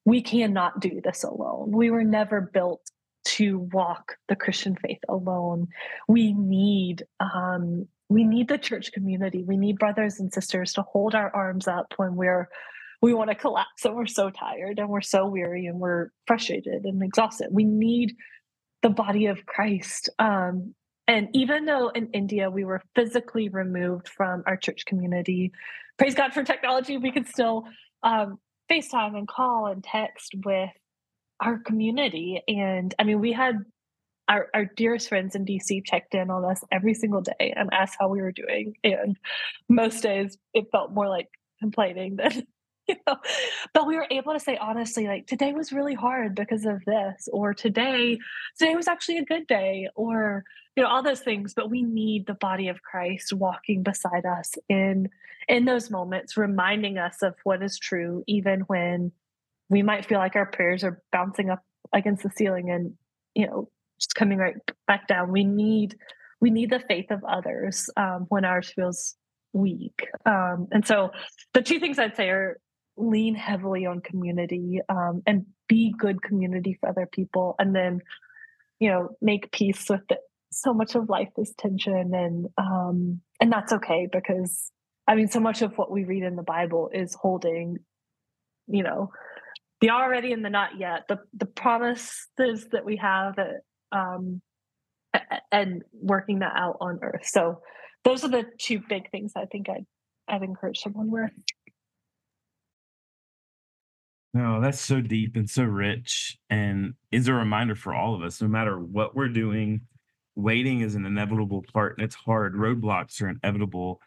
we 0.04 0.20
cannot 0.20 0.80
do 0.80 1.00
this 1.02 1.22
alone. 1.22 1.70
We 1.70 1.90
were 1.90 2.04
never 2.04 2.40
built 2.40 2.82
to 3.24 3.68
walk 3.72 4.16
the 4.28 4.36
Christian 4.36 4.76
faith 4.76 4.98
alone. 5.08 5.68
We 6.08 6.32
need 6.32 7.04
um, 7.20 7.86
we 8.12 8.24
need 8.24 8.48
the 8.48 8.58
church 8.58 8.92
community. 8.92 9.42
We 9.42 9.56
need 9.56 9.78
brothers 9.78 10.20
and 10.20 10.32
sisters 10.32 10.72
to 10.74 10.82
hold 10.82 11.14
our 11.14 11.34
arms 11.34 11.66
up 11.68 11.94
when 11.96 12.16
we're 12.16 12.48
we 13.00 13.12
want 13.12 13.30
to 13.30 13.34
collapse 13.34 13.84
and 13.84 13.96
we're 13.96 14.06
so 14.06 14.30
tired 14.30 14.78
and 14.78 14.88
we're 14.88 15.00
so 15.00 15.26
weary 15.26 15.66
and 15.66 15.80
we're 15.80 16.10
frustrated 16.26 16.84
and 16.84 17.02
exhausted. 17.02 17.48
We 17.50 17.64
need 17.64 18.14
the 18.82 18.90
body 18.90 19.26
of 19.26 19.44
Christ. 19.44 20.08
Um, 20.20 20.74
and 21.08 21.28
even 21.32 21.64
though 21.64 21.88
in 21.88 22.10
India 22.12 22.48
we 22.48 22.64
were 22.64 22.80
physically 22.94 23.48
removed 23.48 24.08
from 24.08 24.44
our 24.46 24.56
church 24.56 24.84
community, 24.86 25.50
praise 25.98 26.14
God 26.14 26.32
for 26.32 26.44
technology, 26.44 26.96
we 26.96 27.10
could 27.10 27.26
still 27.26 27.64
um, 28.04 28.38
FaceTime 28.70 29.16
and 29.16 29.26
call 29.26 29.66
and 29.66 29.82
text 29.82 30.34
with 30.44 30.70
our 31.40 31.58
community. 31.58 32.40
And 32.46 32.94
I 33.00 33.04
mean, 33.04 33.20
we 33.20 33.32
had 33.32 33.64
our, 34.28 34.48
our 34.54 34.64
dearest 34.64 35.08
friends 35.08 35.34
in 35.34 35.44
DC 35.44 35.84
checked 35.84 36.14
in 36.14 36.30
on 36.30 36.44
us 36.44 36.62
every 36.70 36.94
single 36.94 37.20
day 37.20 37.52
and 37.56 37.70
asked 37.72 37.96
how 37.98 38.08
we 38.08 38.22
were 38.22 38.32
doing. 38.32 38.74
And 38.84 39.16
most 39.68 40.02
days 40.02 40.36
it 40.54 40.66
felt 40.70 40.92
more 40.92 41.08
like 41.08 41.28
complaining 41.60 42.16
than, 42.16 42.46
you 42.88 42.96
know, 43.06 43.16
but 43.74 43.86
we 43.86 43.96
were 43.96 44.06
able 44.10 44.32
to 44.32 44.40
say 44.40 44.56
honestly, 44.56 45.06
like 45.06 45.26
today 45.26 45.52
was 45.52 45.72
really 45.72 45.94
hard 45.94 46.34
because 46.34 46.64
of 46.64 46.84
this, 46.84 47.28
or 47.32 47.54
today, 47.54 48.18
today 48.58 48.74
was 48.74 48.88
actually 48.88 49.18
a 49.18 49.24
good 49.24 49.46
day, 49.46 49.88
or, 49.94 50.44
you 50.76 50.82
know, 50.82 50.88
all 50.88 51.02
those 51.02 51.20
things. 51.20 51.54
But 51.54 51.70
we 51.70 51.82
need 51.82 52.26
the 52.26 52.34
body 52.34 52.68
of 52.68 52.82
Christ 52.82 53.32
walking 53.32 53.82
beside 53.82 54.26
us 54.26 54.54
in 54.68 55.08
in 55.48 55.64
those 55.64 55.90
moments, 55.90 56.36
reminding 56.36 56.98
us 56.98 57.22
of 57.22 57.34
what 57.44 57.62
is 57.62 57.78
true, 57.78 58.22
even 58.26 58.60
when 58.60 59.12
we 59.68 59.82
might 59.82 60.06
feel 60.06 60.18
like 60.18 60.36
our 60.36 60.46
prayers 60.46 60.84
are 60.84 61.02
bouncing 61.10 61.50
up 61.50 61.64
against 61.92 62.22
the 62.22 62.30
ceiling 62.30 62.70
and, 62.70 62.94
you 63.34 63.46
know, 63.46 63.68
just 64.02 64.14
coming 64.14 64.38
right 64.38 64.56
back 64.86 65.06
down. 65.06 65.30
We 65.30 65.44
need 65.44 65.96
we 66.40 66.50
need 66.50 66.70
the 66.70 66.80
faith 66.80 67.10
of 67.10 67.22
others 67.24 67.88
um, 67.96 68.26
when 68.28 68.44
ours 68.44 68.72
feels 68.74 69.14
weak. 69.52 70.08
Um, 70.26 70.66
and 70.72 70.84
so 70.86 71.10
the 71.54 71.62
two 71.62 71.78
things 71.78 71.98
I'd 71.98 72.16
say 72.16 72.30
are 72.30 72.58
lean 72.96 73.36
heavily 73.36 73.86
on 73.86 74.00
community 74.00 74.80
um, 74.88 75.22
and 75.26 75.46
be 75.68 75.94
good 75.96 76.20
community 76.22 76.76
for 76.80 76.88
other 76.88 77.08
people, 77.10 77.54
and 77.58 77.74
then 77.74 78.00
you 78.80 78.90
know 78.90 79.10
make 79.20 79.52
peace 79.52 79.88
with 79.88 80.02
it. 80.10 80.18
So 80.50 80.74
much 80.74 80.94
of 80.94 81.08
life 81.08 81.30
is 81.38 81.54
tension, 81.56 82.12
and 82.14 82.46
um, 82.58 83.20
and 83.40 83.52
that's 83.52 83.72
okay 83.72 84.08
because 84.12 84.70
I 85.06 85.14
mean, 85.14 85.28
so 85.28 85.40
much 85.40 85.62
of 85.62 85.76
what 85.76 85.90
we 85.90 86.04
read 86.04 86.22
in 86.22 86.36
the 86.36 86.42
Bible 86.42 86.90
is 86.92 87.14
holding, 87.14 87.78
you 88.68 88.82
know, 88.82 89.10
the 89.80 89.90
already 89.90 90.32
and 90.32 90.44
the 90.44 90.50
not 90.50 90.78
yet, 90.78 91.04
the 91.08 91.18
the 91.34 91.46
promises 91.46 92.68
that 92.72 92.84
we 92.84 92.96
have 92.96 93.36
that 93.36 93.62
um, 93.92 94.40
and 95.50 95.82
working 95.92 96.40
that 96.40 96.52
out 96.56 96.78
on 96.80 96.98
earth. 97.02 97.26
So 97.26 97.60
those 98.04 98.24
are 98.24 98.28
the 98.28 98.44
two 98.58 98.80
big 98.88 99.10
things 99.10 99.32
I 99.36 99.44
think 99.46 99.68
I'd 99.68 99.86
I'd 100.28 100.42
encourage 100.42 100.78
someone 100.78 101.10
with. 101.10 101.30
No, 104.34 104.62
that's 104.62 104.80
so 104.80 105.00
deep 105.02 105.36
and 105.36 105.48
so 105.48 105.64
rich, 105.64 106.38
and 106.48 106.94
is 107.10 107.28
a 107.28 107.34
reminder 107.34 107.74
for 107.74 107.94
all 107.94 108.14
of 108.14 108.22
us. 108.22 108.40
No 108.40 108.48
matter 108.48 108.78
what 108.78 109.14
we're 109.14 109.28
doing, 109.28 109.82
waiting 110.34 110.80
is 110.80 110.94
an 110.94 111.04
inevitable 111.04 111.64
part, 111.72 111.98
and 111.98 112.04
it's 112.04 112.14
hard. 112.14 112.54
Roadblocks 112.54 113.20
are 113.20 113.28
inevitable 113.28 114.00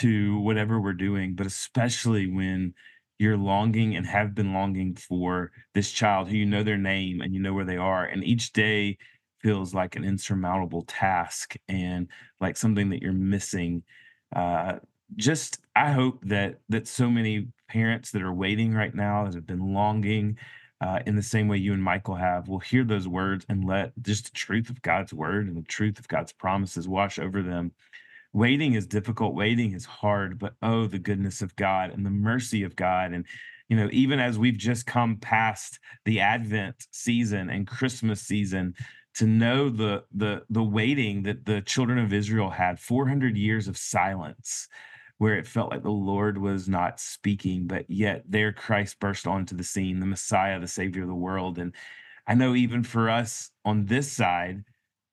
to 0.00 0.38
whatever 0.40 0.78
we're 0.78 0.92
doing, 0.92 1.34
but 1.34 1.46
especially 1.46 2.30
when 2.30 2.74
you're 3.18 3.36
longing 3.36 3.96
and 3.96 4.06
have 4.06 4.34
been 4.34 4.52
longing 4.52 4.94
for 4.94 5.52
this 5.74 5.90
child 5.90 6.28
who 6.28 6.36
you 6.36 6.46
know 6.46 6.62
their 6.62 6.76
name 6.76 7.20
and 7.20 7.34
you 7.34 7.40
know 7.40 7.54
where 7.54 7.64
they 7.64 7.76
are, 7.76 8.04
and 8.04 8.24
each 8.24 8.52
day 8.52 8.98
feels 9.40 9.74
like 9.74 9.96
an 9.96 10.04
insurmountable 10.04 10.82
task 10.82 11.56
and 11.68 12.08
like 12.40 12.56
something 12.56 12.90
that 12.90 13.02
you're 13.02 13.12
missing. 13.12 13.82
Uh, 14.34 14.74
just 15.14 15.60
I 15.74 15.92
hope 15.92 16.18
that 16.24 16.58
that 16.68 16.88
so 16.88 17.10
many 17.10 17.48
parents 17.68 18.10
that 18.12 18.22
are 18.22 18.32
waiting 18.32 18.74
right 18.74 18.94
now 18.94 19.24
that 19.24 19.34
have 19.34 19.46
been 19.46 19.72
longing 19.72 20.38
uh, 20.80 21.00
in 21.06 21.16
the 21.16 21.22
same 21.22 21.48
way 21.48 21.56
you 21.56 21.72
and 21.72 21.82
Michael 21.82 22.14
have 22.14 22.48
will 22.48 22.58
hear 22.58 22.84
those 22.84 23.08
words 23.08 23.46
and 23.48 23.64
let 23.64 23.92
just 24.02 24.26
the 24.26 24.30
truth 24.32 24.68
of 24.68 24.82
God's 24.82 25.12
word 25.12 25.46
and 25.46 25.56
the 25.56 25.62
truth 25.62 25.98
of 25.98 26.08
God's 26.08 26.32
promises 26.32 26.86
wash 26.86 27.18
over 27.18 27.42
them. 27.42 27.72
Waiting 28.36 28.74
is 28.74 28.86
difficult. 28.86 29.34
Waiting 29.34 29.72
is 29.72 29.86
hard, 29.86 30.38
but 30.38 30.56
oh, 30.62 30.86
the 30.86 30.98
goodness 30.98 31.40
of 31.40 31.56
God 31.56 31.90
and 31.90 32.04
the 32.04 32.10
mercy 32.10 32.64
of 32.64 32.76
God 32.76 33.14
and 33.14 33.24
you 33.70 33.78
know, 33.78 33.88
even 33.92 34.20
as 34.20 34.38
we've 34.38 34.58
just 34.58 34.84
come 34.84 35.16
past 35.16 35.80
the 36.04 36.20
Advent 36.20 36.86
season 36.90 37.48
and 37.48 37.66
Christmas 37.66 38.20
season, 38.20 38.74
to 39.14 39.26
know 39.26 39.70
the 39.70 40.04
the 40.12 40.42
the 40.50 40.62
waiting 40.62 41.22
that 41.22 41.46
the 41.46 41.62
children 41.62 41.98
of 41.98 42.12
Israel 42.12 42.50
had 42.50 42.78
400 42.78 43.38
years 43.38 43.68
of 43.68 43.78
silence 43.78 44.68
where 45.16 45.38
it 45.38 45.46
felt 45.46 45.70
like 45.70 45.82
the 45.82 45.88
Lord 45.88 46.36
was 46.36 46.68
not 46.68 47.00
speaking, 47.00 47.66
but 47.66 47.88
yet 47.88 48.22
there 48.28 48.52
Christ 48.52 49.00
burst 49.00 49.26
onto 49.26 49.56
the 49.56 49.64
scene, 49.64 49.98
the 49.98 50.04
Messiah, 50.04 50.60
the 50.60 50.68
Savior 50.68 51.04
of 51.04 51.08
the 51.08 51.14
world. 51.14 51.58
And 51.58 51.74
I 52.26 52.34
know 52.34 52.54
even 52.54 52.82
for 52.82 53.08
us 53.08 53.50
on 53.64 53.86
this 53.86 54.12
side, 54.12 54.62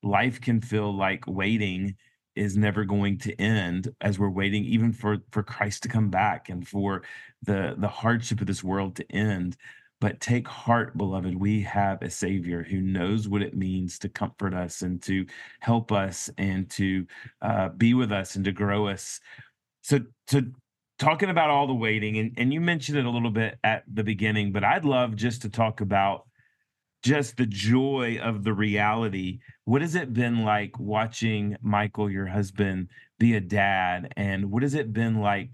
life 0.03 0.41
can 0.41 0.59
feel 0.59 0.93
like 0.93 1.23
waiting 1.25 1.95
is 2.35 2.57
never 2.57 2.85
going 2.85 3.17
to 3.19 3.39
end 3.39 3.93
as 4.01 4.17
we're 4.17 4.29
waiting 4.29 4.63
even 4.65 4.91
for 4.91 5.17
for 5.31 5.43
Christ 5.43 5.83
to 5.83 5.89
come 5.89 6.09
back 6.09 6.49
and 6.49 6.67
for 6.67 7.03
the 7.43 7.75
the 7.77 7.87
hardship 7.87 8.41
of 8.41 8.47
this 8.47 8.63
world 8.63 8.95
to 8.97 9.11
end. 9.11 9.57
But 10.01 10.19
take 10.19 10.47
heart 10.47 10.97
beloved 10.97 11.35
we 11.35 11.61
have 11.61 12.01
a 12.01 12.09
savior 12.09 12.63
who 12.63 12.81
knows 12.81 13.27
what 13.27 13.41
it 13.41 13.55
means 13.55 13.99
to 13.99 14.09
comfort 14.09 14.53
us 14.53 14.81
and 14.81 15.01
to 15.03 15.25
help 15.59 15.91
us 15.91 16.29
and 16.37 16.69
to 16.71 17.07
uh, 17.41 17.69
be 17.69 17.93
with 17.93 18.11
us 18.11 18.35
and 18.35 18.43
to 18.45 18.51
grow 18.51 18.87
us. 18.87 19.19
So 19.81 19.99
so 20.27 20.41
talking 20.99 21.29
about 21.29 21.49
all 21.49 21.67
the 21.67 21.73
waiting 21.73 22.17
and, 22.17 22.33
and 22.37 22.53
you 22.53 22.61
mentioned 22.61 22.97
it 22.97 23.05
a 23.05 23.09
little 23.09 23.31
bit 23.31 23.57
at 23.63 23.83
the 23.91 24.03
beginning 24.03 24.51
but 24.51 24.63
i'd 24.63 24.85
love 24.85 25.15
just 25.15 25.41
to 25.41 25.49
talk 25.49 25.81
about 25.81 26.27
just 27.03 27.37
the 27.37 27.45
joy 27.45 28.17
of 28.21 28.43
the 28.43 28.53
reality 28.53 29.39
what 29.65 29.81
has 29.81 29.95
it 29.95 30.13
been 30.13 30.43
like 30.43 30.77
watching 30.79 31.55
michael 31.61 32.09
your 32.09 32.25
husband 32.25 32.87
be 33.19 33.35
a 33.35 33.41
dad 33.41 34.11
and 34.17 34.49
what 34.49 34.63
has 34.63 34.73
it 34.73 34.93
been 34.93 35.19
like 35.19 35.51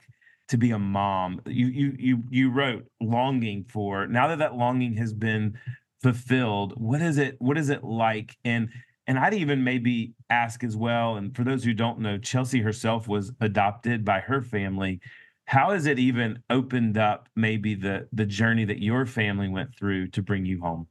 to 0.48 0.58
be 0.58 0.72
a 0.72 0.80
mom 0.80 1.42
you 1.46 1.68
you 1.68 1.96
you 1.98 2.24
you 2.30 2.52
wrote 2.52 2.86
longing 3.02 3.66
for 3.68 4.08
now 4.08 4.28
that 4.28 4.40
that 4.40 4.56
longing 4.56 4.94
has 4.94 5.14
been 5.14 5.58
fulfilled 6.02 6.74
what 6.78 7.02
is 7.02 7.18
it 7.18 7.36
what 7.40 7.58
is 7.58 7.70
it 7.70 7.84
like 7.84 8.38
and 8.46 8.70
and 9.10 9.18
I'd 9.18 9.34
even 9.34 9.64
maybe 9.64 10.14
ask 10.30 10.64
as 10.64 10.78
well, 10.78 11.16
and 11.16 11.36
for 11.36 11.44
those 11.44 11.64
who 11.64 11.74
don't 11.74 11.98
know, 11.98 12.20
Chelsea 12.20 12.62
herself 12.62 13.08
was 13.08 13.32
adopted 13.42 14.06
by 14.06 14.20
her 14.20 14.40
family. 14.40 15.00
How 15.46 15.72
has 15.72 15.88
it 15.88 15.98
even 15.98 16.44
opened 16.52 16.96
up 16.96 17.28
maybe 17.36 17.74
the 17.74 18.08
the 18.14 18.28
journey 18.28 18.66
that 18.66 18.84
your 18.84 19.08
family 19.08 19.50
went 19.50 19.76
through 19.76 20.10
to 20.10 20.22
bring 20.22 20.46
you 20.46 20.62
home? 20.62 20.86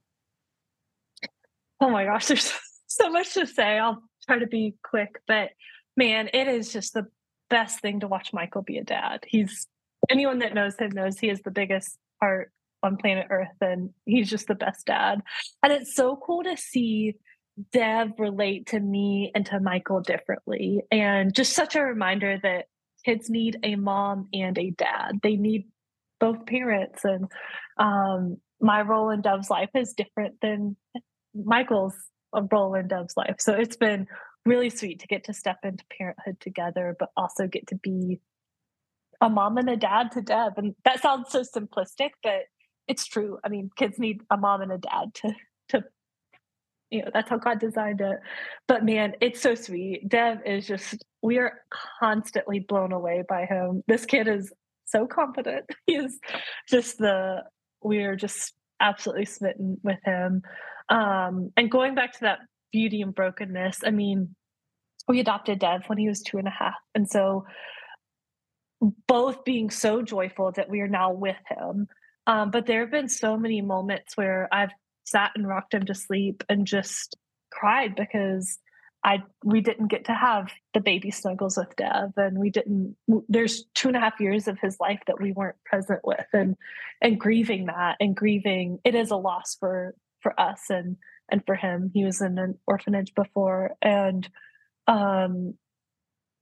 Oh 1.81 1.91
my 1.91 2.05
gosh, 2.05 2.27
there's 2.27 2.53
so 2.87 3.11
much 3.11 3.35
to 3.35 3.47
say. 3.47 3.79
I'll 3.79 4.03
try 4.27 4.38
to 4.38 4.47
be 4.47 4.75
quick, 4.83 5.21
but 5.27 5.51
man, 5.97 6.29
it 6.33 6.49
is 6.49 6.73
just 6.73 6.95
the 6.95 7.07
best 7.51 7.81
thing 7.81 8.01
to 8.01 8.09
watch 8.09 8.33
Michael 8.33 8.62
be 8.62 8.79
a 8.79 8.85
dad. 8.85 9.25
He's 9.27 9.67
anyone 10.11 10.38
that 10.41 10.55
knows 10.55 10.77
him 10.77 10.91
knows 10.91 11.19
he 11.19 11.29
is 11.29 11.43
the 11.43 11.51
biggest 11.51 11.99
heart 12.21 12.53
on 12.83 12.97
planet 12.97 13.27
Earth, 13.31 13.49
and 13.61 13.91
he's 14.07 14.31
just 14.31 14.47
the 14.47 14.55
best 14.55 14.87
dad. 14.87 15.21
And 15.62 15.73
it's 15.73 15.95
so 15.95 16.17
cool 16.17 16.45
to 16.45 16.57
see 16.57 17.14
Dev 17.73 18.12
relate 18.19 18.69
to 18.69 18.81
me 18.81 19.33
and 19.35 19.45
to 19.47 19.61
Michael 19.61 20.01
differently. 20.01 20.83
And 20.91 21.35
just 21.35 21.55
such 21.55 21.75
a 21.75 21.83
reminder 21.83 22.38
that 22.43 22.67
kids 23.05 23.29
need 23.29 23.59
a 23.62 23.77
mom 23.77 24.29
and 24.33 24.57
a 24.59 24.71
dad. 24.71 25.19
They 25.23 25.37
need 25.37 25.67
both 26.21 26.47
parents. 26.47 27.05
And 27.05 27.27
um, 27.79 28.38
my 28.61 28.83
role 28.83 29.11
in 29.11 29.23
Dev's 29.23 29.51
life 29.51 29.71
is 29.75 29.95
different 29.95 30.37
than 30.41 30.77
Michael's 31.44 31.94
role 32.51 32.74
in 32.74 32.88
Dev's 32.88 33.16
life. 33.16 33.37
So 33.38 33.55
it's 33.55 33.77
been 33.77 34.07
really 34.44 34.70
sweet 34.70 35.01
to 35.01 35.07
get 35.07 35.24
to 35.24 35.33
step 35.33 35.59
into 35.62 35.85
parenthood 35.96 36.38
together, 36.40 36.96
but 36.98 37.11
also 37.16 37.46
get 37.46 37.66
to 37.68 37.77
be 37.77 38.20
a 39.20 39.29
mom 39.29 39.59
and 39.59 39.68
a 39.68 39.77
dad 39.77 40.12
to 40.12 40.22
Dev. 40.22 40.53
And 40.57 40.74
that 40.85 41.03
sounds 41.03 41.31
so 41.31 41.42
simplistic, 41.42 42.11
but 42.22 42.42
it's 42.87 43.07
true. 43.07 43.38
I 43.44 43.48
mean, 43.48 43.70
kids 43.77 43.98
need 43.98 44.22
a 44.31 44.37
mom 44.37 44.62
and 44.62 44.72
a 44.72 44.79
dad 44.79 45.14
to 45.14 45.35
to 45.70 45.85
you 46.90 47.03
know 47.03 47.11
that's 47.12 47.29
how 47.29 47.37
god 47.37 47.59
designed 47.59 48.01
it 48.01 48.18
but 48.66 48.85
man 48.85 49.12
it's 49.20 49.42
so 49.42 49.55
sweet 49.55 50.09
dev 50.09 50.38
is 50.46 50.66
just 50.66 51.05
we 51.22 51.37
are 51.37 51.53
constantly 52.01 52.61
blown 52.61 52.92
away 52.92 53.22
by 53.29 53.44
him 53.44 53.83
this 53.87 54.07
kid 54.07 54.27
is 54.27 54.53
so 54.87 55.07
confident 55.07 55.66
he 55.87 55.96
is 55.96 56.18
just 56.68 56.98
the 56.98 57.42
we 57.83 57.98
are 57.98 58.16
just 58.16 58.55
absolutely 58.81 59.24
smitten 59.24 59.77
with 59.83 59.98
him 60.05 60.42
um 60.90 61.53
and 61.57 61.70
going 61.70 61.94
back 61.94 62.12
to 62.12 62.20
that 62.20 62.40
beauty 62.72 63.03
and 63.03 63.14
brokenness 63.14 63.81
i 63.85 63.90
mean 63.90 64.35
we 65.07 65.20
adopted 65.20 65.59
dev 65.59 65.83
when 65.87 65.98
he 65.98 66.09
was 66.09 66.22
two 66.22 66.38
and 66.38 66.48
a 66.48 66.53
half 66.53 66.74
and 66.94 67.09
so 67.09 67.46
both 69.07 69.44
being 69.44 69.70
so 69.70 70.03
joyful 70.03 70.53
that 70.53 70.68
we 70.68 70.81
are 70.81 70.88
now 70.88 71.12
with 71.12 71.37
him 71.48 71.88
um, 72.29 72.51
but 72.51 72.66
there 72.66 72.81
have 72.81 72.90
been 72.90 73.09
so 73.09 73.38
many 73.38 73.62
moments 73.62 74.14
where 74.14 74.48
I've 74.53 74.70
sat 75.05 75.33
and 75.35 75.48
rocked 75.48 75.72
him 75.72 75.87
to 75.87 75.94
sleep 75.94 76.44
and 76.48 76.66
just 76.66 77.16
cried 77.51 77.96
because 77.96 78.59
I 79.03 79.22
we 79.42 79.62
didn't 79.62 79.87
get 79.88 80.05
to 80.07 80.12
have 80.12 80.51
the 80.74 80.81
baby 80.81 81.11
snuggles 81.11 81.57
with 81.57 81.74
Dev, 81.77 82.12
and 82.16 82.38
we 82.38 82.51
didn't. 82.51 82.96
There's 83.29 83.64
two 83.74 83.88
and 83.88 83.96
a 83.96 84.01
half 84.01 84.20
years 84.20 84.46
of 84.46 84.59
his 84.61 84.77
life 84.79 85.01
that 85.07 85.20
we 85.20 85.33
weren't 85.33 85.57
present 85.64 86.01
with, 86.05 86.27
and 86.35 86.57
and 87.01 87.18
grieving 87.18 87.66
that 87.66 87.96
and 87.98 88.14
grieving 88.14 88.81
it 88.85 88.94
is 88.94 89.11
a 89.11 89.16
loss 89.16 89.57
for 89.59 89.94
for 90.22 90.38
us 90.38 90.62
and 90.70 90.96
and 91.31 91.42
for 91.44 91.54
him. 91.54 91.90
He 91.92 92.04
was 92.04 92.20
in 92.20 92.38
an 92.38 92.59
orphanage 92.66 93.14
before, 93.14 93.72
and 93.83 94.28
um, 94.87 95.54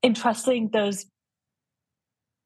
entrusting 0.03 0.71
those 0.73 1.07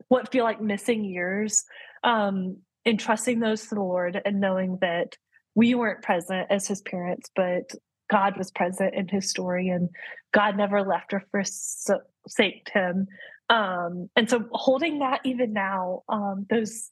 what 0.09 0.33
feel 0.33 0.45
like 0.45 0.61
missing 0.61 1.05
years, 1.05 1.65
um, 2.03 2.57
entrusting 2.85 3.39
those 3.41 3.69
to 3.69 3.77
the 3.77 3.81
Lord 3.81 4.21
and 4.25 4.41
knowing 4.41 4.79
that 4.81 5.17
we 5.55 5.75
weren't 5.75 6.03
present 6.03 6.49
as 6.51 6.67
his 6.67 6.81
parents, 6.83 7.31
but 7.37 7.71
God 8.11 8.37
was 8.37 8.51
present 8.51 8.95
in 8.95 9.09
his 9.09 9.31
story 9.31 9.69
and 9.69 9.89
God 10.33 10.57
never 10.57 10.83
left 10.83 11.13
or 11.13 11.25
forsaked 11.31 12.71
him. 12.71 13.07
Um, 13.49 14.09
and 14.17 14.29
so 14.29 14.45
holding 14.53 15.01
that 15.01 15.21
even 15.25 15.53
now, 15.53 16.03
um, 16.09 16.47
those 16.51 16.91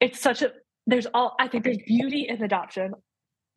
it's 0.00 0.20
such 0.20 0.42
a 0.42 0.52
there's 0.86 1.06
all 1.14 1.34
I 1.38 1.48
think 1.48 1.64
there's 1.64 1.78
beauty 1.86 2.26
in 2.28 2.42
adoption, 2.42 2.92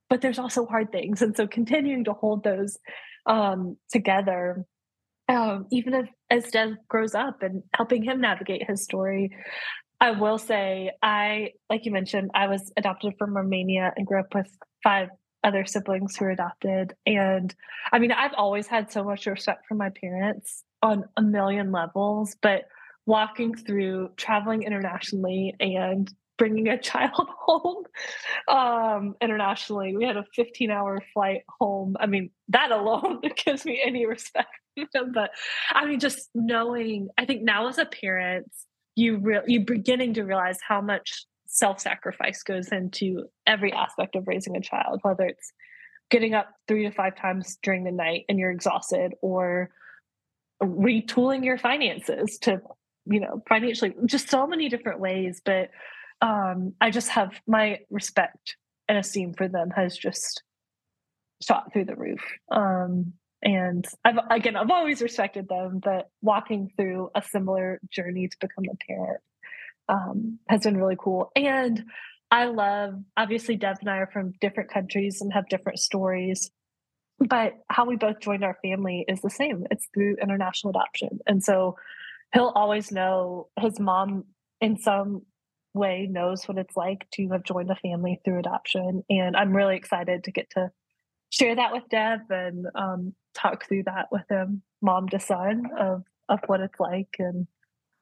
but 0.09 0.21
there's 0.21 0.39
also 0.39 0.65
hard 0.65 0.91
things. 0.91 1.21
And 1.21 1.35
so 1.35 1.47
continuing 1.47 2.03
to 2.05 2.13
hold 2.13 2.43
those 2.43 2.77
um, 3.25 3.77
together, 3.91 4.65
um, 5.27 5.67
even 5.71 5.93
if, 5.93 6.09
as 6.29 6.49
Dev 6.51 6.73
grows 6.87 7.13
up 7.13 7.43
and 7.43 7.63
helping 7.75 8.03
him 8.03 8.21
navigate 8.21 8.67
his 8.67 8.83
story, 8.83 9.31
I 10.01 10.11
will 10.11 10.37
say, 10.37 10.91
I, 11.03 11.51
like 11.69 11.85
you 11.85 11.91
mentioned, 11.91 12.31
I 12.33 12.47
was 12.47 12.71
adopted 12.77 13.13
from 13.19 13.35
Romania 13.35 13.93
and 13.95 14.07
grew 14.07 14.19
up 14.19 14.33
with 14.33 14.47
five 14.83 15.09
other 15.43 15.65
siblings 15.65 16.15
who 16.15 16.25
were 16.25 16.31
adopted. 16.31 16.93
And 17.05 17.53
I 17.91 17.99
mean, 17.99 18.11
I've 18.11 18.33
always 18.35 18.67
had 18.67 18.91
so 18.91 19.03
much 19.03 19.25
respect 19.25 19.65
for 19.67 19.75
my 19.75 19.89
parents 19.89 20.63
on 20.81 21.03
a 21.17 21.21
million 21.21 21.71
levels, 21.71 22.35
but 22.41 22.63
walking 23.05 23.55
through 23.55 24.09
traveling 24.17 24.63
internationally 24.63 25.53
and 25.59 26.11
bringing 26.39 26.69
a 26.69 26.77
child 26.81 27.27
home 27.39 27.83
um, 28.47 29.15
internationally, 29.21 29.95
we 29.95 30.05
had 30.05 30.17
a 30.17 30.25
15 30.35 30.71
hour 30.71 31.03
flight 31.13 31.41
home. 31.59 31.95
I 31.99 32.07
mean, 32.07 32.31
that 32.47 32.71
alone 32.71 33.21
gives 33.45 33.65
me 33.65 33.79
any 33.85 34.07
respect. 34.07 34.49
but 35.13 35.31
I 35.71 35.85
mean, 35.85 35.99
just 35.99 36.29
knowing, 36.33 37.09
I 37.19 37.25
think 37.25 37.43
now 37.43 37.67
as 37.67 37.77
a 37.77 37.85
parent, 37.85 38.51
you 38.95 39.17
re- 39.17 39.43
you 39.45 39.65
beginning 39.65 40.15
to 40.15 40.23
realize 40.23 40.57
how 40.67 40.81
much 40.81 41.25
self-sacrifice 41.47 42.43
goes 42.43 42.69
into 42.69 43.25
every 43.47 43.73
aspect 43.73 44.15
of 44.15 44.27
raising 44.27 44.55
a 44.55 44.61
child 44.61 44.99
whether 45.01 45.25
it's 45.25 45.51
getting 46.11 46.35
up 46.35 46.47
three 46.67 46.83
to 46.83 46.91
five 46.91 47.15
times 47.15 47.57
during 47.63 47.83
the 47.83 47.91
night 47.91 48.23
and 48.29 48.37
you're 48.37 48.51
exhausted 48.51 49.13
or 49.21 49.71
retooling 50.61 51.43
your 51.43 51.57
finances 51.57 52.37
to 52.37 52.61
you 53.05 53.19
know 53.19 53.41
financially 53.49 53.95
just 54.05 54.29
so 54.29 54.45
many 54.45 54.69
different 54.69 54.99
ways 54.99 55.41
but 55.43 55.69
um 56.21 56.73
i 56.81 56.89
just 56.89 57.09
have 57.09 57.31
my 57.47 57.79
respect 57.89 58.55
and 58.87 58.97
esteem 58.97 59.33
for 59.33 59.47
them 59.47 59.69
has 59.69 59.97
just 59.97 60.43
shot 61.41 61.71
through 61.71 61.85
the 61.85 61.95
roof 61.95 62.21
um 62.51 63.13
and 63.41 63.85
I've 64.03 64.17
again 64.29 64.55
I've 64.55 64.71
always 64.71 65.01
respected 65.01 65.47
them, 65.47 65.79
but 65.83 66.09
walking 66.21 66.71
through 66.75 67.09
a 67.15 67.21
similar 67.21 67.79
journey 67.89 68.27
to 68.27 68.37
become 68.39 68.65
a 68.69 68.75
parent 68.85 69.21
um, 69.87 70.39
has 70.47 70.63
been 70.63 70.77
really 70.77 70.97
cool. 70.99 71.31
And 71.35 71.83
I 72.31 72.45
love 72.45 72.95
obviously 73.17 73.55
Dev 73.55 73.77
and 73.79 73.89
I 73.89 73.97
are 73.97 74.09
from 74.11 74.33
different 74.41 74.71
countries 74.71 75.21
and 75.21 75.33
have 75.33 75.47
different 75.47 75.79
stories, 75.79 76.51
but 77.17 77.53
how 77.69 77.85
we 77.85 77.95
both 77.95 78.19
joined 78.19 78.43
our 78.43 78.57
family 78.61 79.05
is 79.07 79.21
the 79.21 79.29
same. 79.29 79.65
It's 79.71 79.87
through 79.93 80.17
international 80.21 80.71
adoption, 80.71 81.19
and 81.25 81.43
so 81.43 81.77
he'll 82.33 82.51
always 82.55 82.91
know 82.91 83.47
his 83.57 83.79
mom 83.79 84.25
in 84.59 84.77
some 84.77 85.21
way 85.73 86.07
knows 86.09 86.47
what 86.47 86.57
it's 86.57 86.75
like 86.75 87.07
to 87.11 87.29
have 87.29 87.43
joined 87.43 87.69
a 87.71 87.75
family 87.75 88.19
through 88.23 88.39
adoption, 88.39 89.03
and 89.09 89.35
I'm 89.35 89.55
really 89.55 89.75
excited 89.75 90.23
to 90.23 90.31
get 90.31 90.49
to 90.51 90.71
share 91.29 91.55
that 91.55 91.71
with 91.71 91.83
Dev 91.89 92.21
and 92.29 92.65
um, 92.75 93.13
talk 93.33 93.67
through 93.67 93.83
that 93.83 94.07
with 94.11 94.27
him, 94.29 94.61
mom 94.81 95.09
to 95.09 95.19
son, 95.19 95.63
of 95.77 96.03
of 96.27 96.39
what 96.47 96.61
it's 96.61 96.79
like. 96.79 97.15
And 97.19 97.47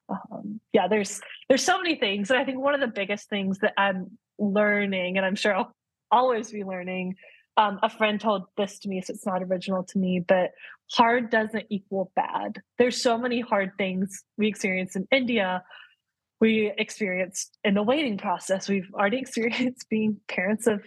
um, 0.10 0.60
yeah, 0.74 0.88
there's 0.88 1.22
there's 1.50 1.64
so 1.64 1.78
many 1.78 1.96
things, 1.96 2.30
and 2.30 2.40
I 2.40 2.46
think 2.46 2.60
one 2.60 2.74
of 2.74 2.82
the 2.82 2.88
biggest 2.88 3.30
things 3.30 3.60
that 3.60 3.74
I'm 3.78 4.18
learning, 4.40 5.18
and 5.18 5.26
I'm 5.26 5.36
sure 5.36 5.56
I'll 5.56 5.76
always 6.12 6.52
be 6.52 6.64
learning. 6.64 7.16
Um, 7.58 7.80
a 7.82 7.90
friend 7.90 8.22
told 8.22 8.44
this 8.56 8.78
to 8.80 8.90
me, 8.90 9.02
so 9.02 9.14
it's 9.14 9.26
not 9.26 9.42
original 9.42 9.84
to 9.84 9.98
me, 9.98 10.20
but 10.20 10.52
hard 10.92 11.32
doesn't 11.32 11.66
equal 11.70 12.12
bad. 12.16 12.62
There's 12.78 13.02
so 13.02 13.18
many 13.18 13.42
hard 13.42 13.72
things 13.80 14.24
we 14.38 14.48
experience 14.48 14.96
in 14.96 15.08
India. 15.12 15.64
We 16.40 16.72
experienced 16.78 17.58
in 17.64 17.74
the 17.74 17.84
waiting 17.84 18.18
process. 18.18 18.70
We've 18.70 18.90
already 18.94 19.18
experienced 19.26 19.90
being 19.90 20.18
parents 20.28 20.68
of 20.68 20.82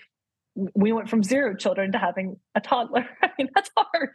we 0.75 0.93
went 0.93 1.09
from 1.09 1.23
zero 1.23 1.55
children 1.55 1.93
to 1.93 1.99
having 1.99 2.37
a 2.55 2.61
toddler. 2.61 3.09
I 3.23 3.31
mean, 3.39 3.49
that's 3.55 3.71
hard, 3.77 4.11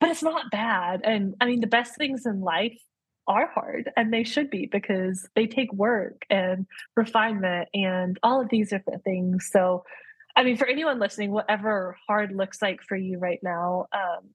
but 0.00 0.08
it's 0.08 0.22
not 0.22 0.50
bad. 0.50 1.02
And 1.04 1.34
I 1.40 1.46
mean, 1.46 1.60
the 1.60 1.66
best 1.66 1.96
things 1.96 2.26
in 2.26 2.40
life 2.40 2.78
are 3.26 3.50
hard 3.52 3.90
and 3.96 4.12
they 4.12 4.24
should 4.24 4.50
be 4.50 4.66
because 4.66 5.26
they 5.34 5.46
take 5.46 5.72
work 5.72 6.24
and 6.28 6.66
refinement 6.96 7.68
and 7.72 8.18
all 8.22 8.40
of 8.40 8.48
these 8.48 8.70
different 8.70 9.02
things. 9.04 9.48
So, 9.50 9.84
I 10.36 10.44
mean, 10.44 10.56
for 10.56 10.66
anyone 10.66 10.98
listening, 10.98 11.30
whatever 11.30 11.96
hard 12.06 12.32
looks 12.32 12.60
like 12.60 12.82
for 12.82 12.96
you 12.96 13.18
right 13.18 13.40
now, 13.42 13.86
um, 13.92 14.28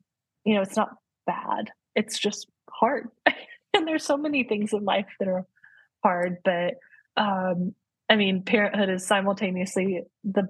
you 0.46 0.56
know, 0.56 0.62
it's 0.62 0.78
not 0.78 0.96
bad. 1.28 1.72
It's 1.96 2.18
just 2.18 2.48
hard. 2.70 3.10
and 3.74 3.88
there's 3.88 4.06
so 4.06 4.18
many 4.18 4.44
things 4.44 4.74
in 4.74 4.84
life 4.86 5.08
that 5.20 5.28
are 5.28 5.46
hard, 6.04 6.38
but 6.44 6.76
um, 7.18 7.74
I 8.10 8.16
mean, 8.16 8.44
parenthood 8.44 8.90
is 8.90 9.06
simultaneously 9.06 10.02
the 10.24 10.48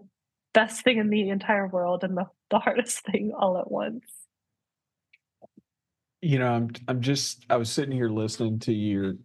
best 0.54 0.84
thing 0.84 0.98
in 0.98 1.10
the 1.10 1.30
entire 1.30 1.68
world 1.68 2.04
and 2.04 2.18
the, 2.18 2.26
the 2.50 2.60
hardest 2.60 3.06
thing 3.12 3.34
all 3.38 3.58
at 3.58 3.70
once. 3.70 4.06
You 6.22 6.38
know, 6.38 6.52
I'm 6.52 6.70
I'm 6.90 7.00
just 7.00 7.46
I 7.50 7.56
was 7.56 7.70
sitting 7.70 7.94
here 7.94 8.10
listening 8.10 8.60
to 8.60 8.74
you 8.74 9.20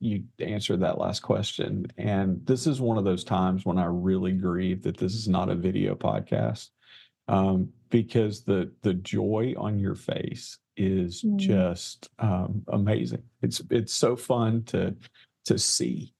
you 0.00 0.24
answer 0.38 0.76
that 0.76 0.98
last 0.98 1.20
question 1.20 1.86
and 1.96 2.44
this 2.44 2.66
is 2.66 2.78
one 2.78 2.98
of 2.98 3.04
those 3.04 3.24
times 3.24 3.64
when 3.64 3.78
I 3.78 3.86
really 3.86 4.32
grieve 4.32 4.82
that 4.82 4.98
this 4.98 5.14
is 5.14 5.28
not 5.28 5.48
a 5.48 5.54
video 5.54 5.94
podcast. 5.94 6.68
Um, 7.28 7.70
because 7.90 8.44
the 8.44 8.70
the 8.82 8.94
joy 8.94 9.54
on 9.56 9.78
your 9.78 9.94
face 9.94 10.58
is 10.76 11.22
mm. 11.22 11.36
just 11.36 12.08
um, 12.18 12.62
amazing. 12.68 13.22
It's 13.42 13.62
it's 13.70 13.94
so 13.94 14.16
fun 14.16 14.64
to 14.64 14.94
to 15.46 15.58
see 15.58 16.12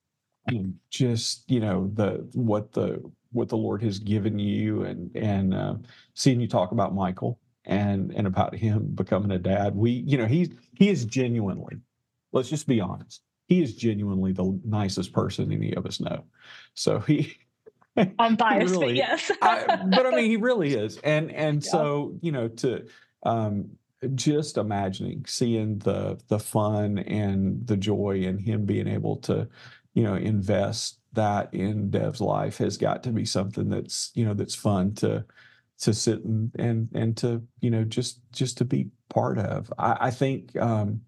just 0.90 1.48
you 1.50 1.60
know 1.60 1.90
the 1.94 2.26
what 2.32 2.72
the 2.72 3.02
what 3.32 3.48
the 3.48 3.56
Lord 3.56 3.82
has 3.82 3.98
given 3.98 4.38
you 4.38 4.84
and 4.84 5.14
and 5.16 5.54
uh, 5.54 5.74
seeing 6.14 6.40
you 6.40 6.48
talk 6.48 6.72
about 6.72 6.94
Michael 6.94 7.38
and 7.64 8.12
and 8.14 8.26
about 8.26 8.54
him 8.54 8.86
becoming 8.94 9.32
a 9.32 9.38
dad. 9.38 9.74
We 9.74 9.90
you 9.90 10.16
know 10.16 10.26
he's 10.26 10.50
he 10.74 10.88
is 10.88 11.04
genuinely. 11.04 11.76
Let's 12.32 12.48
just 12.48 12.66
be 12.66 12.80
honest. 12.80 13.22
He 13.48 13.62
is 13.62 13.76
genuinely 13.76 14.32
the 14.32 14.58
nicest 14.64 15.12
person 15.12 15.52
any 15.52 15.74
of 15.74 15.86
us 15.86 16.00
know. 16.00 16.24
So 16.74 17.00
he. 17.00 17.36
I'm 18.18 18.36
biased, 18.36 18.72
really, 18.72 18.88
but 18.88 18.96
yes. 18.96 19.30
I, 19.40 19.82
but 19.86 20.04
I 20.04 20.10
mean, 20.10 20.26
he 20.26 20.36
really 20.36 20.74
is, 20.74 20.98
and 20.98 21.32
and 21.32 21.64
yeah. 21.64 21.70
so 21.70 22.14
you 22.20 22.30
know 22.30 22.48
to 22.48 22.84
um, 23.22 23.70
just 24.14 24.56
imagining 24.56 25.24
seeing 25.26 25.78
the 25.78 26.18
the 26.28 26.38
fun 26.38 26.98
and 26.98 27.66
the 27.66 27.76
joy 27.76 28.22
and 28.26 28.40
him 28.40 28.64
being 28.64 28.86
able 28.86 29.16
to 29.16 29.48
you 29.94 30.02
know 30.02 30.14
invest 30.14 30.98
that 31.14 31.52
in 31.54 31.90
Dev's 31.90 32.20
life 32.20 32.58
has 32.58 32.76
got 32.76 33.02
to 33.02 33.10
be 33.10 33.24
something 33.24 33.68
that's 33.68 34.10
you 34.14 34.24
know 34.24 34.34
that's 34.34 34.54
fun 34.54 34.94
to 34.94 35.24
to 35.78 35.94
sit 35.94 36.24
and 36.24 36.50
and 36.58 36.88
and 36.94 37.16
to 37.16 37.42
you 37.60 37.70
know 37.70 37.84
just 37.84 38.20
just 38.32 38.58
to 38.58 38.64
be 38.64 38.90
part 39.08 39.38
of. 39.38 39.72
I, 39.78 39.96
I 40.00 40.10
think 40.10 40.56
um, 40.56 41.00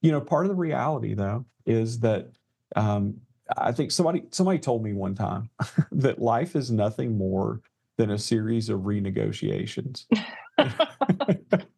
you 0.00 0.10
know 0.10 0.20
part 0.20 0.46
of 0.46 0.50
the 0.50 0.56
reality 0.56 1.14
though 1.14 1.44
is 1.66 2.00
that 2.00 2.30
um, 2.74 3.20
I 3.56 3.72
think 3.72 3.90
somebody 3.90 4.24
somebody 4.30 4.58
told 4.58 4.82
me 4.82 4.94
one 4.94 5.14
time 5.14 5.50
that 5.92 6.20
life 6.20 6.56
is 6.56 6.70
nothing 6.70 7.16
more 7.16 7.60
than 7.98 8.10
a 8.10 8.18
series 8.18 8.70
of 8.70 8.80
renegotiations. 8.80 10.06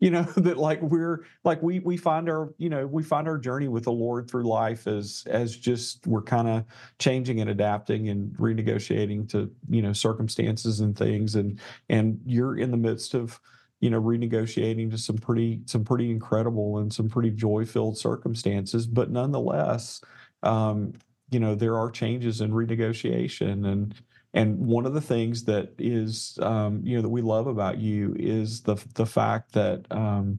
you 0.00 0.10
know 0.10 0.22
that 0.36 0.58
like 0.58 0.82
we're 0.82 1.24
like 1.44 1.62
we 1.62 1.78
we 1.80 1.96
find 1.96 2.28
our 2.28 2.52
you 2.58 2.68
know 2.68 2.86
we 2.86 3.02
find 3.02 3.28
our 3.28 3.38
journey 3.38 3.68
with 3.68 3.84
the 3.84 3.92
lord 3.92 4.28
through 4.28 4.44
life 4.44 4.86
as 4.86 5.24
as 5.26 5.56
just 5.56 6.06
we're 6.06 6.22
kind 6.22 6.48
of 6.48 6.64
changing 6.98 7.40
and 7.40 7.50
adapting 7.50 8.08
and 8.08 8.36
renegotiating 8.36 9.28
to 9.30 9.50
you 9.68 9.82
know 9.82 9.92
circumstances 9.92 10.80
and 10.80 10.96
things. 10.96 11.34
And 11.34 11.60
and 11.88 12.20
you're 12.24 12.58
in 12.58 12.70
the 12.70 12.76
midst 12.76 13.14
of 13.14 13.40
you 13.80 13.90
know 13.90 14.00
renegotiating 14.00 14.90
to 14.90 14.98
some 14.98 15.16
pretty 15.16 15.60
some 15.66 15.84
pretty 15.84 16.10
incredible 16.10 16.78
and 16.78 16.92
some 16.92 17.08
pretty 17.08 17.30
joy 17.30 17.64
filled 17.64 17.98
circumstances. 17.98 18.86
But 18.86 19.10
nonetheless 19.10 20.00
um 20.42 20.94
you 21.30 21.38
know 21.38 21.54
there 21.54 21.76
are 21.76 21.90
changes 21.90 22.40
in 22.40 22.50
renegotiation 22.50 23.70
and 23.70 23.94
and 24.32 24.58
one 24.58 24.86
of 24.86 24.94
the 24.94 25.00
things 25.00 25.44
that 25.44 25.72
is, 25.78 26.38
um, 26.40 26.80
you 26.84 26.96
know, 26.96 27.02
that 27.02 27.08
we 27.08 27.22
love 27.22 27.46
about 27.46 27.78
you 27.78 28.14
is 28.18 28.62
the 28.62 28.76
the 28.94 29.06
fact 29.06 29.52
that 29.52 29.84
um, 29.90 30.38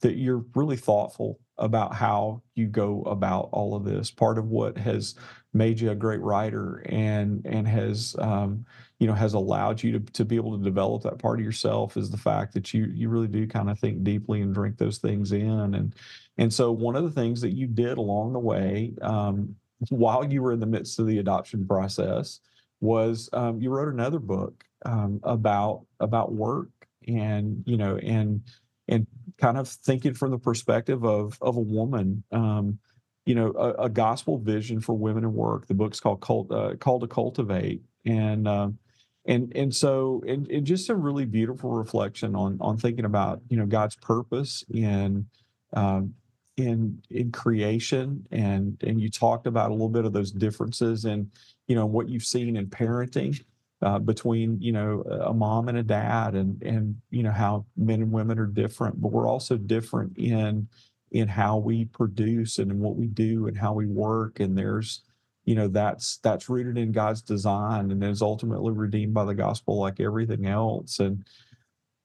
that 0.00 0.16
you're 0.16 0.44
really 0.54 0.76
thoughtful 0.76 1.38
about 1.58 1.94
how 1.94 2.42
you 2.54 2.66
go 2.66 3.02
about 3.02 3.48
all 3.52 3.74
of 3.74 3.84
this. 3.84 4.10
Part 4.10 4.38
of 4.38 4.48
what 4.48 4.78
has 4.78 5.14
made 5.54 5.80
you 5.80 5.90
a 5.90 5.94
great 5.94 6.20
writer 6.20 6.82
and 6.86 7.44
and 7.44 7.66
has 7.66 8.14
um, 8.18 8.64
you 8.98 9.06
know 9.08 9.14
has 9.14 9.34
allowed 9.34 9.82
you 9.82 9.98
to 9.98 10.12
to 10.12 10.24
be 10.24 10.36
able 10.36 10.56
to 10.56 10.64
develop 10.64 11.02
that 11.02 11.18
part 11.18 11.40
of 11.40 11.44
yourself 11.44 11.96
is 11.96 12.10
the 12.10 12.16
fact 12.16 12.54
that 12.54 12.72
you 12.72 12.86
you 12.94 13.08
really 13.08 13.28
do 13.28 13.46
kind 13.46 13.68
of 13.68 13.78
think 13.78 14.04
deeply 14.04 14.40
and 14.40 14.54
drink 14.54 14.78
those 14.78 14.98
things 14.98 15.32
in 15.32 15.74
and 15.74 15.94
and 16.38 16.52
so 16.52 16.70
one 16.70 16.96
of 16.96 17.02
the 17.02 17.10
things 17.10 17.40
that 17.40 17.50
you 17.50 17.66
did 17.66 17.98
along 17.98 18.32
the 18.32 18.38
way 18.38 18.94
um, 19.02 19.54
while 19.90 20.24
you 20.24 20.40
were 20.40 20.52
in 20.52 20.60
the 20.60 20.66
midst 20.66 20.98
of 20.98 21.06
the 21.06 21.18
adoption 21.18 21.66
process 21.66 22.40
was 22.82 23.30
um, 23.32 23.60
you 23.60 23.70
wrote 23.70 23.92
another 23.92 24.18
book 24.18 24.64
um, 24.84 25.20
about 25.22 25.86
about 26.00 26.32
work 26.32 26.68
and 27.08 27.62
you 27.66 27.78
know 27.78 27.96
and 27.96 28.42
and 28.88 29.06
kind 29.38 29.56
of 29.56 29.68
thinking 29.68 30.12
from 30.12 30.30
the 30.30 30.38
perspective 30.38 31.04
of 31.04 31.38
of 31.40 31.56
a 31.56 31.60
woman 31.60 32.22
um, 32.32 32.78
you 33.26 33.34
know 33.34 33.52
a, 33.52 33.84
a, 33.84 33.88
gospel 33.88 34.38
vision 34.38 34.80
for 34.80 34.94
women 34.94 35.24
in 35.24 35.32
work. 35.32 35.66
The 35.66 35.74
book's 35.74 36.00
called 36.00 36.20
cult 36.20 36.50
uh, 36.50 36.74
called 36.76 37.02
to 37.02 37.06
cultivate. 37.06 37.82
And 38.04 38.48
um, 38.48 38.78
and 39.26 39.52
and 39.54 39.74
so 39.74 40.22
and, 40.26 40.48
and 40.50 40.66
just 40.66 40.90
a 40.90 40.94
really 40.96 41.24
beautiful 41.24 41.70
reflection 41.70 42.34
on 42.34 42.58
on 42.60 42.78
thinking 42.78 43.04
about 43.04 43.40
you 43.48 43.56
know 43.56 43.66
God's 43.66 43.96
purpose 43.96 44.64
in 44.72 45.26
um, 45.72 46.14
in 46.56 47.02
in 47.10 47.30
creation. 47.30 48.26
And 48.32 48.82
and 48.82 49.00
you 49.00 49.08
talked 49.08 49.46
about 49.46 49.70
a 49.70 49.74
little 49.74 49.88
bit 49.88 50.04
of 50.04 50.12
those 50.12 50.32
differences 50.32 51.04
and 51.04 51.30
you 51.66 51.74
know 51.74 51.86
what 51.86 52.08
you've 52.08 52.24
seen 52.24 52.56
in 52.56 52.66
parenting 52.66 53.42
uh, 53.82 53.98
between 53.98 54.60
you 54.60 54.72
know 54.72 55.02
a 55.26 55.32
mom 55.34 55.68
and 55.68 55.78
a 55.78 55.82
dad 55.82 56.34
and 56.34 56.62
and 56.62 56.96
you 57.10 57.22
know 57.22 57.32
how 57.32 57.64
men 57.76 58.02
and 58.02 58.12
women 58.12 58.38
are 58.38 58.46
different 58.46 59.00
but 59.00 59.12
we're 59.12 59.28
also 59.28 59.56
different 59.56 60.16
in 60.18 60.68
in 61.12 61.28
how 61.28 61.58
we 61.58 61.84
produce 61.84 62.58
and 62.58 62.70
in 62.70 62.80
what 62.80 62.96
we 62.96 63.06
do 63.06 63.46
and 63.46 63.56
how 63.56 63.72
we 63.72 63.86
work. 63.86 64.40
And 64.40 64.56
there's 64.56 65.02
you 65.44 65.54
know 65.54 65.68
that's 65.68 66.18
that's 66.18 66.48
rooted 66.48 66.78
in 66.78 66.92
god's 66.92 67.20
design 67.20 67.90
and 67.90 68.04
is 68.04 68.22
ultimately 68.22 68.72
redeemed 68.72 69.12
by 69.12 69.24
the 69.24 69.34
gospel 69.34 69.78
like 69.78 70.00
everything 70.00 70.46
else. 70.46 70.98
And 70.98 71.24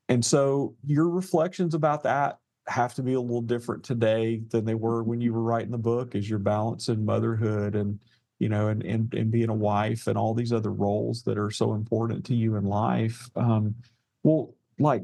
and 0.10 0.24
so 0.24 0.76
your 0.86 1.10
reflections 1.10 1.74
about 1.74 2.04
that 2.04 2.39
have 2.67 2.93
to 2.96 3.04
be 3.04 3.13
a 3.13 3.22
little 3.22 3.41
different 3.41 3.84
today 3.84 4.41
than 4.50 4.65
they 4.65 4.76
were 4.76 5.04
when 5.04 5.22
you 5.22 5.34
were 5.34 5.41
writing 5.41 5.72
the 5.72 5.78
book 5.78 6.15
as 6.15 6.30
you're 6.30 6.39
balancing 6.39 7.06
motherhood 7.06 7.76
and 7.76 8.00
you 8.39 8.50
know, 8.50 8.67
and, 8.67 8.84
and, 8.84 9.13
and 9.13 9.32
being 9.32 9.50
a 9.50 9.54
wife 9.54 10.08
and 10.08 10.17
all 10.17 10.34
these 10.34 10.54
other 10.54 10.71
roles 10.71 11.23
that 11.23 11.38
are 11.38 11.52
so 11.52 11.73
important 11.73 12.26
to 12.26 12.36
you 12.36 12.56
in 12.56 12.65
life. 12.65 13.30
Um, 13.36 13.76
well, 14.23 14.56
like 14.80 15.04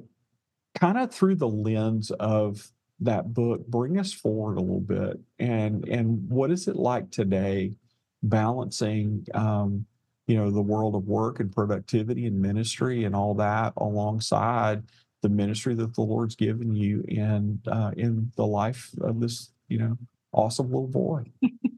kind 0.75 0.97
of 0.97 1.11
through 1.11 1.35
the 1.35 1.47
lens 1.47 2.11
of 2.11 2.71
that 2.99 3.33
book, 3.33 3.67
bring 3.67 3.97
us 3.97 4.13
forward 4.13 4.57
a 4.57 4.61
little 4.61 4.79
bit. 4.79 5.19
And, 5.39 5.87
and 5.87 6.29
what 6.29 6.51
is 6.51 6.67
it 6.67 6.75
like 6.75 7.11
today 7.11 7.73
balancing, 8.21 9.25
um, 9.33 9.85
you 10.27 10.37
know, 10.37 10.51
the 10.51 10.61
world 10.61 10.95
of 10.95 11.05
work 11.05 11.39
and 11.39 11.51
productivity 11.51 12.25
and 12.27 12.41
ministry 12.41 13.03
and 13.03 13.15
all 13.15 13.33
that 13.35 13.73
alongside 13.77 14.83
the 15.21 15.29
ministry 15.29 15.73
that 15.75 15.95
the 15.95 16.01
Lord's 16.01 16.35
given 16.35 16.75
you 16.75 17.03
and 17.09 17.59
uh, 17.67 17.91
in 17.97 18.31
the 18.35 18.45
life 18.45 18.91
of 19.01 19.19
this, 19.19 19.51
you 19.67 19.79
know, 19.79 19.97
awesome 20.31 20.67
little 20.67 20.87
boy. 20.87 21.23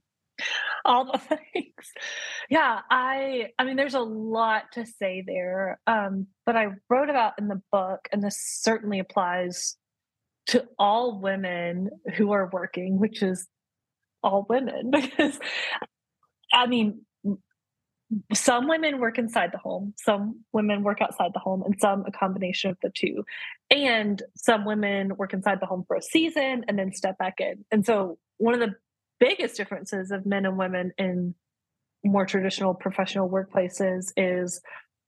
all 0.85 1.11
the 1.11 1.17
things. 1.53 1.91
Yeah, 2.49 2.79
I 2.89 3.49
I 3.57 3.63
mean 3.65 3.75
there's 3.75 3.95
a 3.95 3.99
lot 3.99 4.71
to 4.73 4.85
say 4.85 5.23
there. 5.25 5.79
Um, 5.87 6.27
but 6.45 6.55
I 6.55 6.67
wrote 6.89 7.09
about 7.09 7.33
in 7.39 7.47
the 7.47 7.61
book, 7.71 8.07
and 8.11 8.23
this 8.23 8.37
certainly 8.39 8.99
applies 8.99 9.75
to 10.47 10.65
all 10.77 11.19
women 11.19 11.89
who 12.15 12.31
are 12.31 12.49
working, 12.51 12.99
which 12.99 13.23
is 13.23 13.47
all 14.23 14.45
women, 14.47 14.91
because 14.91 15.39
I 16.53 16.67
mean 16.67 17.01
some 18.33 18.67
women 18.67 18.99
work 18.99 19.17
inside 19.17 19.51
the 19.51 19.57
home, 19.57 19.93
some 19.97 20.43
women 20.53 20.83
work 20.83 21.01
outside 21.01 21.31
the 21.33 21.39
home, 21.39 21.63
and 21.63 21.75
some 21.79 22.05
a 22.05 22.11
combination 22.11 22.69
of 22.69 22.77
the 22.81 22.91
two. 22.93 23.25
And 23.71 24.21
some 24.35 24.63
women 24.63 25.17
work 25.17 25.33
inside 25.33 25.59
the 25.59 25.65
home 25.65 25.83
for 25.87 25.95
a 25.95 26.01
season 26.01 26.65
and 26.67 26.77
then 26.77 26.93
step 26.93 27.17
back 27.17 27.35
in. 27.39 27.65
And 27.71 27.85
so 27.85 28.19
one 28.37 28.53
of 28.53 28.59
the 28.59 28.75
biggest 29.19 29.57
differences 29.57 30.11
of 30.11 30.25
men 30.25 30.45
and 30.45 30.57
women 30.57 30.91
in 30.97 31.35
more 32.03 32.25
traditional 32.25 32.73
professional 32.73 33.29
workplaces 33.29 34.11
is 34.15 34.61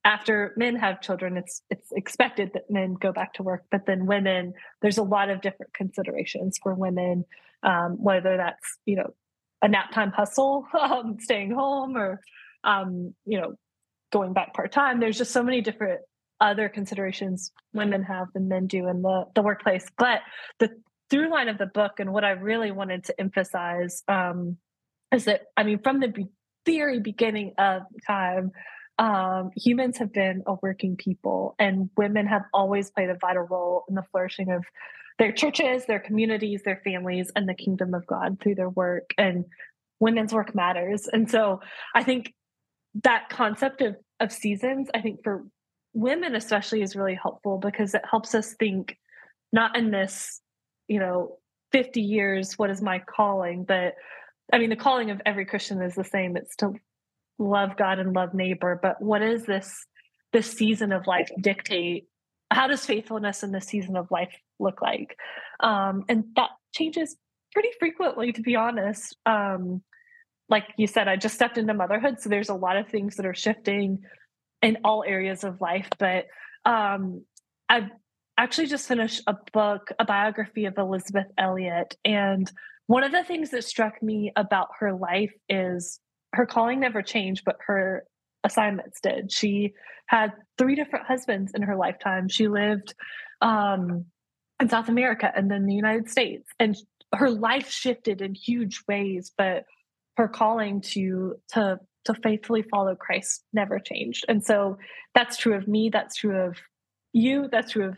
after 0.04 0.52
men 0.56 0.76
have 0.76 1.00
children 1.00 1.36
it's 1.36 1.62
it's 1.70 1.92
expected 1.92 2.50
that 2.54 2.70
men 2.70 2.94
go 2.94 3.12
back 3.12 3.34
to 3.34 3.42
work 3.42 3.64
but 3.70 3.86
then 3.86 4.06
women 4.06 4.52
there's 4.80 4.98
a 4.98 5.02
lot 5.02 5.28
of 5.28 5.40
different 5.40 5.72
considerations 5.74 6.58
for 6.62 6.74
women 6.74 7.24
um, 7.62 7.96
whether 8.00 8.36
that's 8.36 8.78
you 8.86 8.96
know 8.96 9.12
a 9.62 9.68
nap 9.68 9.92
time 9.92 10.10
hustle 10.10 10.66
um, 10.80 11.16
staying 11.20 11.50
home 11.50 11.96
or 11.96 12.20
um, 12.64 13.14
you 13.24 13.40
know 13.40 13.54
going 14.12 14.32
back 14.32 14.54
part-time. 14.54 15.00
There's 15.00 15.18
just 15.18 15.32
so 15.32 15.42
many 15.42 15.60
different 15.60 16.00
other 16.40 16.68
considerations 16.68 17.52
women 17.72 18.02
have 18.04 18.28
than 18.32 18.48
men 18.48 18.66
do 18.66 18.88
in 18.88 19.02
the, 19.02 19.24
the 19.34 19.42
workplace. 19.42 19.86
But 19.98 20.20
the 20.60 20.70
through 21.10 21.30
line 21.30 21.48
of 21.48 21.58
the 21.58 21.66
book 21.66 21.92
and 21.98 22.12
what 22.12 22.24
i 22.24 22.30
really 22.30 22.70
wanted 22.70 23.04
to 23.04 23.20
emphasize 23.20 24.02
um, 24.08 24.56
is 25.12 25.24
that 25.24 25.42
i 25.56 25.62
mean 25.62 25.78
from 25.78 26.00
the 26.00 26.12
very 26.66 27.00
beginning 27.00 27.54
of 27.58 27.82
time 28.06 28.52
um, 28.98 29.50
humans 29.56 29.98
have 29.98 30.12
been 30.12 30.42
a 30.46 30.54
working 30.60 30.96
people, 30.96 31.54
and 31.58 31.88
women 31.96 32.26
have 32.26 32.42
always 32.52 32.90
played 32.90 33.10
a 33.10 33.14
vital 33.14 33.44
role 33.44 33.84
in 33.88 33.94
the 33.94 34.02
flourishing 34.10 34.50
of 34.50 34.64
their 35.18 35.32
churches, 35.32 35.86
their 35.86 36.00
communities, 36.00 36.62
their 36.64 36.80
families, 36.84 37.30
and 37.34 37.48
the 37.48 37.54
kingdom 37.54 37.94
of 37.94 38.06
God 38.06 38.38
through 38.40 38.56
their 38.56 38.68
work. 38.68 39.10
And 39.16 39.44
women's 40.00 40.32
work 40.32 40.54
matters. 40.54 41.08
And 41.12 41.30
so 41.30 41.60
I 41.94 42.02
think 42.02 42.34
that 43.02 43.28
concept 43.30 43.82
of, 43.82 43.96
of 44.20 44.32
seasons, 44.32 44.88
I 44.94 45.00
think 45.00 45.22
for 45.22 45.44
women 45.92 46.34
especially, 46.34 46.82
is 46.82 46.96
really 46.96 47.18
helpful 47.20 47.58
because 47.58 47.94
it 47.94 48.02
helps 48.08 48.34
us 48.34 48.54
think 48.58 48.96
not 49.52 49.76
in 49.76 49.90
this, 49.90 50.40
you 50.88 50.98
know, 50.98 51.36
50 51.72 52.00
years, 52.00 52.58
what 52.58 52.70
is 52.70 52.82
my 52.82 52.98
calling? 52.98 53.64
But 53.64 53.94
I 54.52 54.58
mean, 54.58 54.70
the 54.70 54.76
calling 54.76 55.10
of 55.10 55.20
every 55.26 55.44
Christian 55.44 55.82
is 55.82 55.94
the 55.94 56.04
same. 56.04 56.36
It's 56.36 56.56
to 56.56 56.74
love 57.38 57.76
God 57.76 57.98
and 57.98 58.14
love 58.14 58.34
neighbor, 58.34 58.78
but 58.80 59.00
what 59.00 59.22
is 59.22 59.44
this 59.44 59.86
this 60.32 60.50
season 60.50 60.92
of 60.92 61.06
life 61.06 61.30
dictate? 61.40 62.06
How 62.50 62.66
does 62.66 62.84
faithfulness 62.84 63.42
in 63.42 63.52
this 63.52 63.66
season 63.66 63.96
of 63.96 64.10
life 64.10 64.34
look 64.58 64.82
like? 64.82 65.16
Um, 65.60 66.04
and 66.08 66.24
that 66.36 66.50
changes 66.74 67.16
pretty 67.52 67.70
frequently, 67.78 68.32
to 68.32 68.42
be 68.42 68.56
honest. 68.56 69.16
Um, 69.26 69.82
like 70.48 70.64
you 70.76 70.86
said, 70.86 71.08
I 71.08 71.16
just 71.16 71.34
stepped 71.34 71.58
into 71.58 71.74
motherhood, 71.74 72.20
so 72.20 72.28
there's 72.28 72.48
a 72.48 72.54
lot 72.54 72.76
of 72.76 72.88
things 72.88 73.16
that 73.16 73.26
are 73.26 73.34
shifting 73.34 74.00
in 74.62 74.78
all 74.84 75.04
areas 75.06 75.44
of 75.44 75.60
life. 75.60 75.88
But 75.98 76.26
um, 76.64 77.24
I've 77.68 77.90
actually 78.38 78.68
just 78.68 78.88
finished 78.88 79.22
a 79.26 79.36
book, 79.52 79.90
a 79.98 80.04
biography 80.04 80.64
of 80.64 80.78
Elisabeth 80.78 81.26
Elliot, 81.36 81.96
and 82.04 82.50
one 82.86 83.04
of 83.04 83.12
the 83.12 83.24
things 83.24 83.50
that 83.50 83.64
struck 83.64 84.02
me 84.02 84.32
about 84.34 84.68
her 84.80 84.94
life 84.94 85.32
is 85.48 86.00
her 86.32 86.46
calling 86.46 86.80
never 86.80 87.02
changed, 87.02 87.42
but 87.44 87.56
her 87.66 88.04
assignments 88.44 89.00
did. 89.02 89.30
She 89.30 89.74
had 90.06 90.32
three 90.56 90.74
different 90.74 91.06
husbands 91.06 91.52
in 91.54 91.62
her 91.62 91.76
lifetime. 91.76 92.28
She 92.28 92.48
lived 92.48 92.94
um, 93.42 94.06
in 94.58 94.70
South 94.70 94.88
America 94.88 95.30
and 95.34 95.50
then 95.50 95.66
the 95.66 95.74
United 95.74 96.08
States, 96.08 96.48
and 96.58 96.76
her 97.14 97.30
life 97.30 97.70
shifted 97.70 98.22
in 98.22 98.34
huge 98.34 98.82
ways. 98.88 99.32
But 99.36 99.64
her 100.16 100.28
calling 100.28 100.80
to 100.80 101.36
to 101.52 101.78
to 102.06 102.14
faithfully 102.14 102.62
follow 102.62 102.94
Christ 102.94 103.44
never 103.52 103.78
changed. 103.78 104.24
And 104.28 104.42
so 104.42 104.78
that's 105.14 105.36
true 105.36 105.54
of 105.54 105.68
me. 105.68 105.90
That's 105.90 106.16
true 106.16 106.36
of 106.36 106.56
you. 107.12 107.48
That's 107.52 107.72
true 107.72 107.88
of 107.88 107.96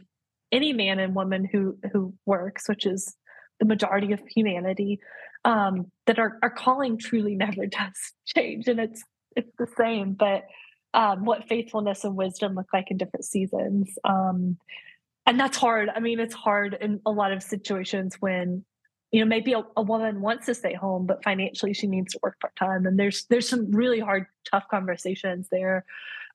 any 0.53 0.73
man 0.73 0.99
and 0.99 1.15
woman 1.15 1.45
who 1.45 1.79
who 1.93 2.15
works, 2.27 2.69
which 2.69 2.87
is 2.87 3.17
the 3.61 3.67
majority 3.67 4.13
of 4.13 4.21
humanity 4.35 5.01
um, 5.45 5.91
that 6.07 6.19
our, 6.19 6.39
our 6.43 6.51
calling 6.51 6.99
truly 6.99 7.37
never 7.37 7.67
does 7.71 8.13
change 8.27 8.67
and 8.67 8.81
it's 8.81 9.05
it's 9.37 9.53
the 9.59 9.69
same 9.77 10.15
but 10.15 10.45
um, 10.93 11.25
what 11.25 11.47
faithfulness 11.49 12.03
and 12.03 12.17
wisdom 12.17 12.57
look 12.57 12.67
like 12.73 12.91
in 12.91 12.97
different 12.97 13.25
seasons 13.25 13.97
um, 14.05 14.57
and 15.27 15.39
that's 15.39 15.57
hard. 15.57 15.89
I 15.95 16.01
mean 16.01 16.19
it's 16.19 16.35
hard 16.35 16.77
in 16.81 17.01
a 17.07 17.11
lot 17.11 17.33
of 17.33 17.43
situations 17.43 18.17
when 18.19 18.65
you 19.13 19.21
know 19.21 19.27
maybe 19.27 19.53
a, 19.53 19.63
a 19.77 19.83
woman 19.83 20.21
wants 20.21 20.47
to 20.47 20.55
stay 20.55 20.75
home 20.75 21.07
but 21.07 21.23
financially 21.23 21.75
she 21.75 21.87
needs 21.87 22.13
to 22.13 22.21
work 22.23 22.41
part-time 22.41 22.87
and 22.87 22.99
there's 22.99 23.27
there's 23.27 23.49
some 23.49 23.71
really 23.71 24.01
hard 24.01 24.27
tough 24.51 24.65
conversations 24.71 25.49
there 25.51 25.85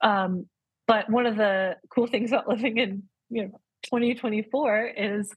um, 0.01 0.45
but 0.88 1.10
one 1.10 1.25
of 1.25 1.36
the 1.36 1.75
cool 1.89 2.08
things 2.08 2.32
about 2.32 2.47
living 2.47 2.78
in 2.78 3.04
you 3.30 3.43
know 3.43 3.60
2024 3.84 4.92
is 4.98 5.32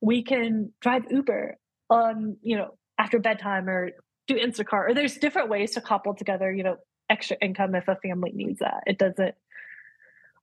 we 0.00 0.22
can 0.22 0.72
drive 0.80 1.04
uber 1.10 1.56
on 1.90 2.36
you 2.42 2.56
know 2.56 2.76
after 2.98 3.18
bedtime 3.18 3.68
or 3.68 3.90
do 4.26 4.34
Instacart 4.34 4.90
or 4.90 4.94
there's 4.94 5.16
different 5.16 5.50
ways 5.50 5.72
to 5.72 5.80
couple 5.80 6.14
together, 6.14 6.52
you 6.52 6.62
know, 6.62 6.76
extra 7.10 7.36
income 7.40 7.74
if 7.74 7.88
a 7.88 7.96
family 7.96 8.32
needs 8.34 8.60
that. 8.60 8.82
It 8.86 8.98
doesn't 8.98 9.34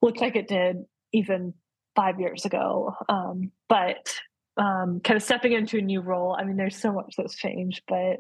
look 0.02 0.22
like 0.22 0.36
it 0.36 0.48
did 0.48 0.86
even 1.14 1.54
five 1.96 2.20
years 2.20 2.46
ago. 2.46 2.94
Um, 3.10 3.52
but 3.68 4.14
um, 4.58 5.02
kind 5.04 5.18
of 5.18 5.24
stepping 5.24 5.54
into 5.54 5.78
a 5.78 5.82
new 5.82 6.02
role, 6.02 6.36
I 6.38 6.44
mean, 6.44 6.58
there's 6.58 6.78
so 6.78 6.92
much 6.92 7.16
that's 7.18 7.36
changed, 7.36 7.82
but 7.88 8.18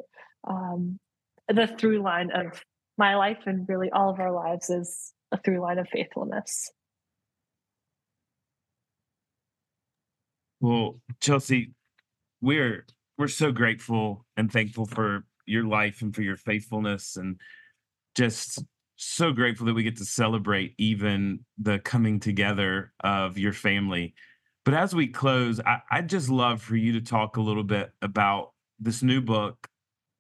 um, 0.47 0.99
the 1.47 1.67
through 1.67 2.01
line 2.01 2.31
of 2.33 2.63
my 2.97 3.15
life 3.15 3.39
and 3.45 3.67
really 3.69 3.89
all 3.91 4.09
of 4.09 4.19
our 4.19 4.31
lives 4.31 4.69
is 4.69 5.13
a 5.31 5.37
through 5.37 5.61
line 5.61 5.77
of 5.77 5.87
faithfulness. 5.89 6.71
Well, 10.61 11.01
Chelsea, 11.21 11.71
we're 12.41 12.85
we're 13.17 13.27
so 13.29 13.51
grateful 13.51 14.25
and 14.37 14.51
thankful 14.51 14.85
for 14.85 15.25
your 15.47 15.65
life 15.65 16.01
and 16.01 16.15
for 16.15 16.21
your 16.23 16.37
faithfulness 16.37 17.17
and 17.17 17.37
just 18.15 18.63
so 18.97 19.31
grateful 19.33 19.65
that 19.67 19.73
we 19.73 19.83
get 19.83 19.97
to 19.97 20.05
celebrate 20.05 20.75
even 20.77 21.41
the 21.57 21.79
coming 21.79 22.19
together 22.19 22.93
of 23.03 23.37
your 23.37 23.53
family. 23.53 24.13
But 24.65 24.75
as 24.75 24.95
we 24.95 25.07
close, 25.07 25.59
I, 25.59 25.81
would 25.95 26.09
just 26.09 26.29
love 26.29 26.61
for 26.61 26.75
you 26.75 26.93
to 26.93 27.01
talk 27.01 27.37
a 27.37 27.41
little 27.41 27.63
bit 27.63 27.91
about 28.01 28.51
this 28.79 29.03
new 29.03 29.21
book, 29.21 29.67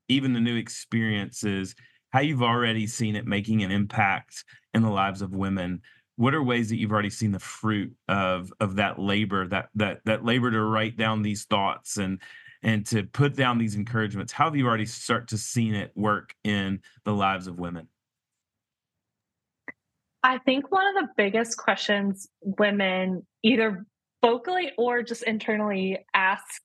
even 0.09 0.33
the 0.33 0.39
new 0.39 0.55
experiences, 0.57 1.75
how 2.11 2.21
you've 2.21 2.43
already 2.43 2.87
seen 2.87 3.15
it 3.15 3.27
making 3.27 3.63
an 3.63 3.71
impact 3.71 4.43
in 4.73 4.81
the 4.81 4.89
lives 4.89 5.21
of 5.21 5.35
women. 5.35 5.81
What 6.21 6.35
are 6.35 6.43
ways 6.43 6.69
that 6.69 6.75
you've 6.77 6.91
already 6.91 7.09
seen 7.09 7.31
the 7.31 7.39
fruit 7.39 7.91
of 8.07 8.53
of 8.59 8.75
that 8.75 8.99
labor, 8.99 9.47
that 9.47 9.69
that 9.73 10.01
that 10.05 10.23
labor 10.23 10.51
to 10.51 10.61
write 10.61 10.95
down 10.95 11.23
these 11.23 11.45
thoughts 11.45 11.97
and 11.97 12.21
and 12.61 12.85
to 12.87 13.05
put 13.05 13.35
down 13.35 13.57
these 13.57 13.73
encouragements? 13.73 14.31
How 14.31 14.45
have 14.45 14.55
you 14.55 14.67
already 14.67 14.85
start 14.85 15.29
to 15.29 15.37
seen 15.39 15.73
it 15.73 15.91
work 15.95 16.35
in 16.43 16.81
the 17.05 17.11
lives 17.11 17.47
of 17.47 17.57
women? 17.57 17.87
I 20.21 20.37
think 20.37 20.71
one 20.71 20.85
of 20.95 21.03
the 21.03 21.09
biggest 21.17 21.57
questions 21.57 22.29
women 22.41 23.25
either 23.41 23.83
vocally 24.21 24.73
or 24.77 25.01
just 25.01 25.23
internally 25.23 26.05
ask 26.13 26.61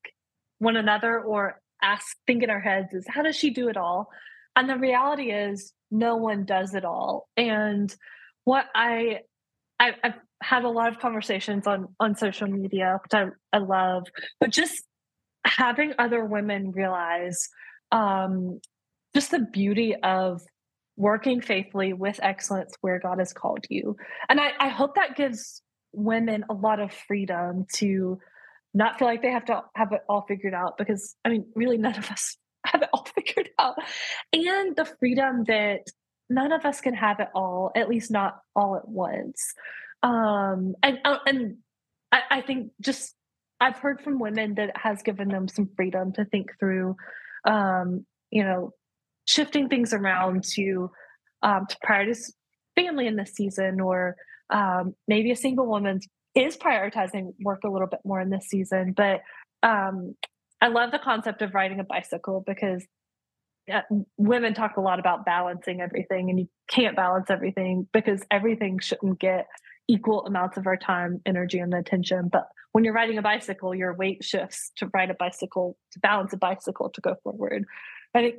one 0.58 0.76
another 0.76 1.18
or 1.18 1.62
ask 1.82 2.14
think 2.26 2.42
in 2.42 2.50
our 2.50 2.60
heads 2.60 2.92
is 2.92 3.06
how 3.08 3.22
does 3.22 3.36
she 3.36 3.48
do 3.48 3.68
it 3.68 3.78
all? 3.78 4.10
And 4.54 4.68
the 4.68 4.76
reality 4.76 5.30
is 5.30 5.72
no 5.90 6.16
one 6.16 6.44
does 6.44 6.74
it 6.74 6.84
all. 6.84 7.30
And 7.38 7.96
what 8.44 8.66
i 8.74 9.20
I, 9.78 9.92
have 10.02 10.14
had 10.42 10.64
a 10.64 10.70
lot 10.70 10.88
of 10.92 10.98
conversations 10.98 11.66
on 11.66 11.88
on 12.00 12.14
social 12.16 12.46
media, 12.48 12.98
which 13.02 13.14
I, 13.14 13.56
I 13.56 13.58
love, 13.58 14.04
but 14.40 14.50
just 14.50 14.82
having 15.44 15.94
other 15.98 16.24
women 16.24 16.72
realize 16.72 17.48
um, 17.92 18.60
just 19.14 19.30
the 19.30 19.40
beauty 19.40 19.94
of 20.02 20.42
working 20.96 21.40
faithfully 21.40 21.92
with 21.92 22.18
excellence 22.22 22.74
where 22.80 22.98
God 22.98 23.18
has 23.18 23.32
called 23.32 23.64
you. 23.68 23.96
And 24.28 24.40
I, 24.40 24.52
I 24.58 24.68
hope 24.68 24.94
that 24.94 25.16
gives 25.16 25.62
women 25.92 26.44
a 26.48 26.54
lot 26.54 26.80
of 26.80 26.92
freedom 26.92 27.66
to 27.74 28.18
not 28.74 28.98
feel 28.98 29.08
like 29.08 29.22
they 29.22 29.30
have 29.30 29.46
to 29.46 29.62
have 29.74 29.92
it 29.92 30.00
all 30.08 30.24
figured 30.26 30.54
out 30.54 30.76
because 30.78 31.16
I 31.24 31.30
mean, 31.30 31.46
really, 31.54 31.78
none 31.78 31.96
of 31.96 32.10
us 32.10 32.36
have 32.66 32.82
it 32.82 32.88
all 32.92 33.06
figured 33.14 33.50
out. 33.58 33.76
And 34.32 34.76
the 34.76 34.84
freedom 34.98 35.44
that 35.44 35.82
none 36.28 36.52
of 36.52 36.64
us 36.64 36.80
can 36.80 36.94
have 36.94 37.20
it 37.20 37.28
all, 37.34 37.70
at 37.74 37.88
least 37.88 38.10
not 38.10 38.38
all 38.54 38.76
at 38.76 38.88
once. 38.88 39.54
Um, 40.02 40.74
and 40.82 40.98
uh, 41.04 41.18
and 41.26 41.58
I, 42.12 42.20
I 42.30 42.40
think 42.42 42.72
just 42.80 43.14
I've 43.60 43.78
heard 43.78 44.00
from 44.02 44.18
women 44.18 44.54
that 44.56 44.76
has 44.76 45.02
given 45.02 45.28
them 45.28 45.48
some 45.48 45.70
freedom 45.76 46.12
to 46.12 46.24
think 46.24 46.50
through, 46.58 46.96
um, 47.46 48.04
you 48.30 48.44
know, 48.44 48.72
shifting 49.26 49.68
things 49.68 49.92
around 49.92 50.44
to 50.54 50.90
um, 51.42 51.66
to 51.68 51.76
prioritize 51.84 52.32
family 52.74 53.06
in 53.06 53.16
this 53.16 53.32
season, 53.32 53.80
or 53.80 54.16
um, 54.50 54.94
maybe 55.08 55.30
a 55.30 55.36
single 55.36 55.66
woman 55.66 56.00
is 56.34 56.56
prioritizing 56.56 57.32
work 57.40 57.60
a 57.64 57.70
little 57.70 57.88
bit 57.88 58.00
more 58.04 58.20
in 58.20 58.30
this 58.30 58.48
season. 58.48 58.92
But 58.92 59.22
um, 59.62 60.14
I 60.60 60.68
love 60.68 60.90
the 60.90 60.98
concept 60.98 61.42
of 61.42 61.54
riding 61.54 61.80
a 61.80 61.84
bicycle 61.84 62.44
because 62.46 62.84
uh, 63.72 63.80
women 64.16 64.54
talk 64.54 64.76
a 64.76 64.80
lot 64.80 64.98
about 64.98 65.24
balancing 65.24 65.80
everything, 65.80 66.30
and 66.30 66.38
you 66.38 66.48
can't 66.68 66.96
balance 66.96 67.30
everything 67.30 67.88
because 67.92 68.22
everything 68.30 68.78
shouldn't 68.78 69.18
get 69.18 69.46
equal 69.88 70.24
amounts 70.26 70.56
of 70.56 70.66
our 70.66 70.76
time, 70.76 71.20
energy, 71.26 71.58
and 71.58 71.74
attention. 71.74 72.28
But 72.30 72.48
when 72.72 72.84
you're 72.84 72.94
riding 72.94 73.18
a 73.18 73.22
bicycle, 73.22 73.74
your 73.74 73.94
weight 73.94 74.22
shifts 74.22 74.70
to 74.76 74.90
ride 74.94 75.10
a 75.10 75.14
bicycle, 75.14 75.76
to 75.92 76.00
balance 76.00 76.32
a 76.32 76.36
bicycle 76.36 76.90
to 76.90 77.00
go 77.00 77.16
forward. 77.22 77.64
I 78.14 78.20
think 78.20 78.36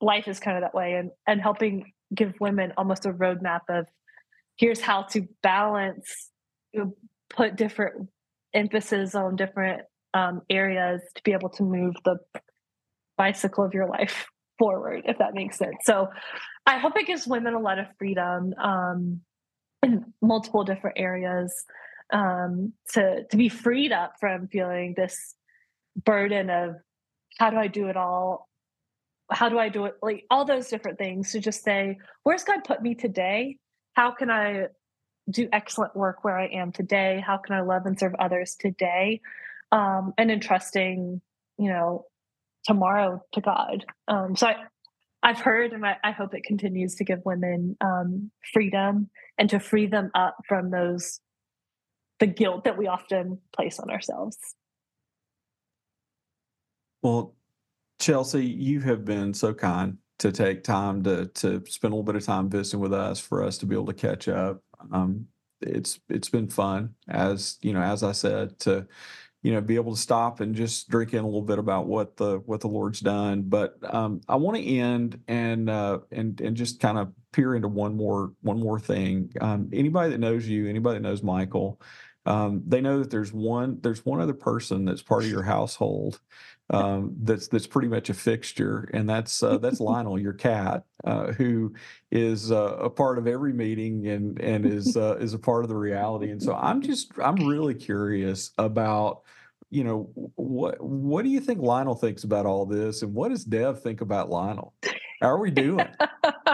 life 0.00 0.26
is 0.26 0.40
kind 0.40 0.56
of 0.56 0.62
that 0.62 0.74
way, 0.74 0.94
and 0.94 1.10
and 1.26 1.40
helping 1.40 1.92
give 2.14 2.34
women 2.40 2.72
almost 2.76 3.06
a 3.06 3.12
roadmap 3.12 3.60
of 3.68 3.86
here's 4.56 4.80
how 4.80 5.02
to 5.02 5.26
balance, 5.42 6.30
you 6.72 6.80
know, 6.80 6.96
put 7.30 7.56
different 7.56 8.08
emphasis 8.54 9.14
on 9.14 9.36
different 9.36 9.82
um, 10.14 10.42
areas 10.50 11.00
to 11.14 11.22
be 11.22 11.32
able 11.32 11.48
to 11.48 11.62
move 11.62 11.94
the 12.04 12.18
bicycle 13.16 13.64
of 13.64 13.72
your 13.72 13.86
life 13.86 14.26
forward, 14.62 15.02
if 15.06 15.18
that 15.18 15.34
makes 15.34 15.58
sense. 15.58 15.78
So 15.82 16.06
I 16.66 16.78
hope 16.78 16.92
it 16.96 17.08
gives 17.08 17.26
women 17.26 17.54
a 17.54 17.58
lot 17.58 17.80
of 17.80 17.86
freedom 17.98 18.54
um, 18.62 19.20
in 19.82 20.04
multiple 20.22 20.62
different 20.62 21.00
areas 21.00 21.64
um, 22.12 22.72
to 22.92 23.24
to 23.28 23.36
be 23.36 23.48
freed 23.48 23.90
up 23.90 24.12
from 24.20 24.46
feeling 24.46 24.94
this 24.96 25.34
burden 26.04 26.48
of 26.48 26.76
how 27.38 27.50
do 27.50 27.56
I 27.56 27.66
do 27.66 27.88
it 27.88 27.96
all? 27.96 28.48
How 29.32 29.48
do 29.48 29.58
I 29.58 29.68
do 29.68 29.86
it? 29.86 29.94
Like 30.00 30.26
all 30.30 30.44
those 30.44 30.68
different 30.68 30.96
things 30.96 31.32
to 31.32 31.40
just 31.40 31.64
say, 31.64 31.98
where's 32.22 32.44
God 32.44 32.62
put 32.62 32.82
me 32.82 32.94
today? 32.94 33.56
How 33.94 34.12
can 34.12 34.30
I 34.30 34.66
do 35.28 35.48
excellent 35.52 35.96
work 35.96 36.22
where 36.22 36.38
I 36.38 36.46
am 36.46 36.70
today? 36.70 37.20
How 37.26 37.38
can 37.38 37.56
I 37.56 37.62
love 37.62 37.86
and 37.86 37.98
serve 37.98 38.14
others 38.20 38.54
today? 38.60 39.22
Um, 39.72 40.14
and 40.18 40.30
entrusting, 40.30 41.20
you 41.58 41.68
know, 41.68 42.04
tomorrow 42.64 43.22
to 43.32 43.40
God. 43.40 43.84
Um, 44.08 44.36
so 44.36 44.48
I, 44.48 44.56
I've 45.22 45.40
heard, 45.40 45.72
and 45.72 45.86
I, 45.86 45.96
I, 46.02 46.10
hope 46.10 46.34
it 46.34 46.44
continues 46.44 46.96
to 46.96 47.04
give 47.04 47.20
women 47.24 47.76
um, 47.80 48.30
freedom 48.52 49.08
and 49.38 49.48
to 49.50 49.60
free 49.60 49.86
them 49.86 50.10
up 50.14 50.36
from 50.48 50.70
those 50.70 51.20
the 52.18 52.26
guilt 52.26 52.64
that 52.64 52.78
we 52.78 52.86
often 52.86 53.38
place 53.54 53.80
on 53.80 53.90
ourselves. 53.90 54.36
Well, 57.02 57.34
Chelsea, 57.98 58.46
you 58.46 58.80
have 58.80 59.04
been 59.04 59.34
so 59.34 59.52
kind 59.54 59.98
to 60.20 60.30
take 60.30 60.62
time 60.62 61.02
to 61.02 61.26
to 61.26 61.62
spend 61.66 61.92
a 61.92 61.96
little 61.96 62.04
bit 62.04 62.14
of 62.14 62.24
time 62.24 62.48
visiting 62.48 62.80
with 62.80 62.92
us 62.92 63.18
for 63.18 63.42
us 63.42 63.58
to 63.58 63.66
be 63.66 63.74
able 63.74 63.86
to 63.86 63.92
catch 63.92 64.28
up. 64.28 64.62
Um, 64.92 65.26
it's 65.60 65.98
it's 66.08 66.28
been 66.28 66.48
fun, 66.48 66.94
as 67.08 67.58
you 67.60 67.72
know, 67.72 67.82
as 67.82 68.02
I 68.02 68.12
said, 68.12 68.58
to 68.60 68.86
you 69.42 69.52
know 69.52 69.60
be 69.60 69.74
able 69.74 69.94
to 69.94 70.00
stop 70.00 70.40
and 70.40 70.54
just 70.54 70.88
drink 70.88 71.12
in 71.14 71.20
a 71.20 71.26
little 71.26 71.42
bit 71.42 71.58
about 71.58 71.86
what 71.86 72.16
the 72.16 72.38
what 72.46 72.60
the 72.60 72.68
Lord's 72.68 73.00
done. 73.00 73.42
But 73.42 73.74
um, 73.82 74.20
I 74.28 74.36
want 74.36 74.56
to 74.56 74.64
end 74.64 75.20
and 75.28 75.68
uh, 75.68 76.00
and 76.10 76.40
and 76.40 76.56
just 76.56 76.80
kind 76.80 76.96
of 76.96 77.12
peer 77.32 77.54
into 77.54 77.68
one 77.68 77.96
more 77.96 78.32
one 78.42 78.60
more 78.60 78.78
thing. 78.78 79.32
Um, 79.40 79.68
anybody 79.72 80.10
that 80.10 80.18
knows 80.18 80.46
you, 80.46 80.68
anybody 80.68 80.98
that 80.98 81.02
knows 81.02 81.22
Michael, 81.22 81.80
um, 82.26 82.62
they 82.66 82.80
know 82.80 82.98
that 83.00 83.10
there's 83.10 83.32
one 83.32 83.78
there's 83.82 84.04
one 84.04 84.20
other 84.20 84.34
person 84.34 84.84
that's 84.84 85.02
part 85.02 85.24
of 85.24 85.30
your 85.30 85.42
household 85.42 86.20
um, 86.72 87.14
that's 87.20 87.48
that's 87.48 87.66
pretty 87.66 87.88
much 87.88 88.08
a 88.08 88.14
fixture, 88.14 88.88
and 88.94 89.08
that's 89.08 89.42
uh, 89.42 89.58
that's 89.58 89.80
Lionel, 89.80 90.18
your 90.18 90.32
cat, 90.32 90.84
uh, 91.04 91.32
who 91.32 91.74
is 92.10 92.50
uh, 92.50 92.76
a 92.80 92.88
part 92.88 93.18
of 93.18 93.26
every 93.26 93.52
meeting 93.52 94.06
and 94.08 94.40
and 94.40 94.64
is 94.64 94.96
uh, 94.96 95.16
is 95.20 95.34
a 95.34 95.38
part 95.38 95.64
of 95.64 95.68
the 95.68 95.76
reality. 95.76 96.30
And 96.30 96.42
so 96.42 96.54
I'm 96.54 96.80
just 96.80 97.12
I'm 97.22 97.46
really 97.46 97.74
curious 97.74 98.52
about 98.56 99.22
you 99.70 99.84
know 99.84 100.10
what 100.36 100.82
what 100.82 101.24
do 101.24 101.28
you 101.28 101.40
think 101.40 101.60
Lionel 101.60 101.94
thinks 101.94 102.24
about 102.24 102.46
all 102.46 102.64
this, 102.64 103.02
and 103.02 103.12
what 103.12 103.28
does 103.28 103.44
Dev 103.44 103.82
think 103.82 104.00
about 104.00 104.30
Lionel? 104.30 104.72
How 105.20 105.28
are 105.28 105.38
we 105.38 105.50
doing? 105.50 105.86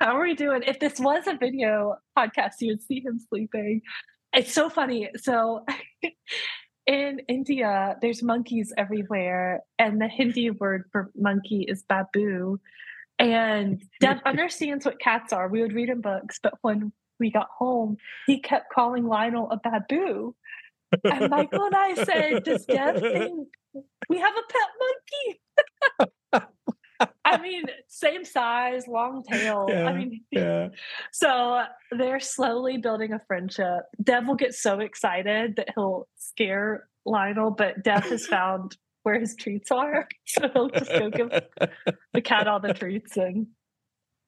How 0.00 0.16
are 0.16 0.22
we 0.22 0.34
doing? 0.34 0.62
If 0.66 0.80
this 0.80 0.98
was 0.98 1.26
a 1.26 1.36
video 1.36 1.96
podcast, 2.18 2.54
you 2.60 2.68
would 2.68 2.82
see 2.82 3.00
him 3.00 3.20
sleeping. 3.28 3.82
It's 4.32 4.52
so 4.52 4.68
funny. 4.68 5.10
So 5.16 5.64
in 6.86 7.20
India, 7.28 7.96
there's 8.00 8.22
monkeys 8.22 8.72
everywhere, 8.76 9.60
and 9.78 10.00
the 10.00 10.08
Hindi 10.08 10.50
word 10.50 10.84
for 10.92 11.10
monkey 11.16 11.64
is 11.68 11.82
babu. 11.82 12.58
And 13.18 13.82
Dev 14.00 14.20
understands 14.26 14.84
what 14.84 15.00
cats 15.00 15.32
are. 15.32 15.48
We 15.48 15.62
would 15.62 15.72
read 15.72 15.88
in 15.88 16.00
books, 16.00 16.40
but 16.42 16.54
when 16.62 16.92
we 17.18 17.30
got 17.30 17.48
home, 17.56 17.96
he 18.26 18.40
kept 18.40 18.72
calling 18.72 19.06
Lionel 19.06 19.50
a 19.50 19.58
babu. 19.58 20.34
And 21.04 21.30
Michael 21.30 21.66
and 21.66 21.76
I 21.76 21.94
said, 21.94 22.44
Does 22.44 22.64
Dev 22.64 23.00
think 23.00 23.48
we 24.08 24.18
have 24.18 24.32
a 24.32 24.52
pet 24.52 26.08
monkey? 26.08 26.12
I 27.30 27.40
mean, 27.40 27.64
same 27.88 28.24
size, 28.24 28.86
long 28.88 29.22
tail. 29.22 29.66
Yeah, 29.68 29.84
I 29.84 29.92
mean, 29.92 30.24
yeah. 30.30 30.68
so 31.12 31.62
they're 31.92 32.20
slowly 32.20 32.78
building 32.78 33.12
a 33.12 33.20
friendship. 33.26 33.84
Dev 34.02 34.26
will 34.26 34.34
get 34.34 34.54
so 34.54 34.80
excited 34.80 35.56
that 35.56 35.68
he'll 35.74 36.08
scare 36.16 36.88
Lionel, 37.04 37.52
but 37.52 37.82
Dev 37.82 38.04
has 38.04 38.26
found 38.26 38.76
where 39.02 39.18
his 39.18 39.34
treats 39.36 39.70
are. 39.70 40.08
So 40.26 40.48
he'll 40.52 40.68
just 40.68 40.90
go 40.90 41.10
give 41.10 41.30
the 42.12 42.20
cat 42.20 42.46
all 42.46 42.60
the 42.60 42.72
treats. 42.72 43.16
And 43.16 43.48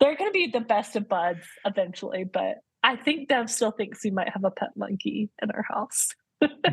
they're 0.00 0.16
going 0.16 0.30
to 0.30 0.32
be 0.32 0.50
the 0.52 0.60
best 0.60 0.96
of 0.96 1.08
buds 1.08 1.46
eventually. 1.64 2.24
But 2.24 2.56
I 2.82 2.96
think 2.96 3.28
Dev 3.28 3.48
still 3.48 3.70
thinks 3.70 4.02
we 4.02 4.10
might 4.10 4.30
have 4.30 4.42
a 4.42 4.50
pet 4.50 4.70
monkey 4.76 5.30
in 5.40 5.52
our 5.52 5.62
house. 5.62 6.08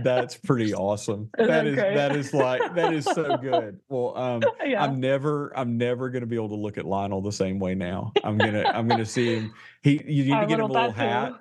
That's 0.03 0.35
pretty 0.35 0.73
awesome. 0.73 1.29
Isn't 1.37 1.47
that 1.47 1.67
is 1.67 1.75
that 1.75 2.15
is 2.15 2.33
like 2.33 2.75
that 2.75 2.93
is 2.93 3.05
so 3.05 3.37
good. 3.37 3.79
Well, 3.89 4.15
um, 4.17 4.43
yeah. 4.63 4.83
I'm 4.83 4.99
never 4.99 5.51
I'm 5.57 5.77
never 5.77 6.09
gonna 6.09 6.25
be 6.25 6.35
able 6.35 6.49
to 6.49 6.55
look 6.55 6.77
at 6.77 6.85
Lionel 6.85 7.21
the 7.21 7.31
same 7.31 7.59
way 7.59 7.73
now. 7.75 8.11
I'm 8.23 8.37
gonna 8.37 8.63
I'm 8.63 8.87
gonna 8.87 9.05
see 9.05 9.35
him. 9.35 9.53
He 9.81 10.01
you 10.05 10.23
need 10.25 10.33
Our 10.33 10.41
to 10.41 10.47
get 10.47 10.59
him 10.59 10.65
a 10.65 10.73
little 10.73 10.91
hat, 10.91 11.33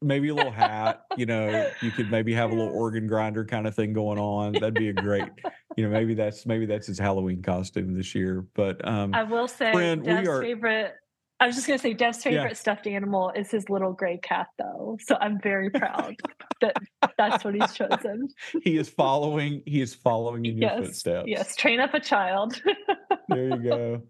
maybe 0.00 0.28
a 0.28 0.34
little 0.34 0.52
hat. 0.52 1.02
You 1.16 1.26
know, 1.26 1.70
you 1.82 1.90
could 1.90 2.10
maybe 2.10 2.32
have 2.34 2.50
a 2.50 2.54
little 2.54 2.72
organ 2.72 3.06
grinder 3.06 3.44
kind 3.44 3.66
of 3.66 3.74
thing 3.74 3.92
going 3.92 4.18
on. 4.18 4.52
That'd 4.52 4.74
be 4.74 4.88
a 4.88 4.92
great. 4.92 5.28
You 5.76 5.84
know, 5.84 5.90
maybe 5.90 6.14
that's 6.14 6.46
maybe 6.46 6.64
that's 6.64 6.86
his 6.86 6.98
Halloween 6.98 7.42
costume 7.42 7.94
this 7.94 8.14
year. 8.14 8.46
But 8.54 8.86
um, 8.86 9.14
I 9.14 9.24
will 9.24 9.48
say, 9.48 9.72
friend, 9.72 10.02
Dev's 10.02 10.28
are, 10.28 10.42
favorite 10.42 10.94
I 11.40 11.46
was 11.46 11.56
just 11.56 11.66
going 11.66 11.78
to 11.78 11.82
say 11.82 11.94
Dev's 11.94 12.22
favorite 12.22 12.50
yeah. 12.50 12.52
stuffed 12.52 12.86
animal 12.86 13.32
is 13.34 13.50
his 13.50 13.70
little 13.70 13.94
gray 13.94 14.18
cat, 14.18 14.48
though. 14.58 14.98
So 15.00 15.16
I'm 15.22 15.40
very 15.40 15.70
proud 15.70 16.16
that 16.60 16.76
that's 17.16 17.42
what 17.42 17.54
he's 17.54 17.72
chosen. 17.72 18.28
he 18.62 18.76
is 18.76 18.90
following. 18.90 19.62
He 19.64 19.80
is 19.80 19.94
following 19.94 20.44
in 20.44 20.58
your 20.58 20.76
footsteps. 20.76 21.26
Yes, 21.26 21.56
train 21.56 21.80
up 21.80 21.94
a 21.94 22.00
child. 22.00 22.60
there 23.28 23.48
you 23.48 23.56
go. 23.56 24.02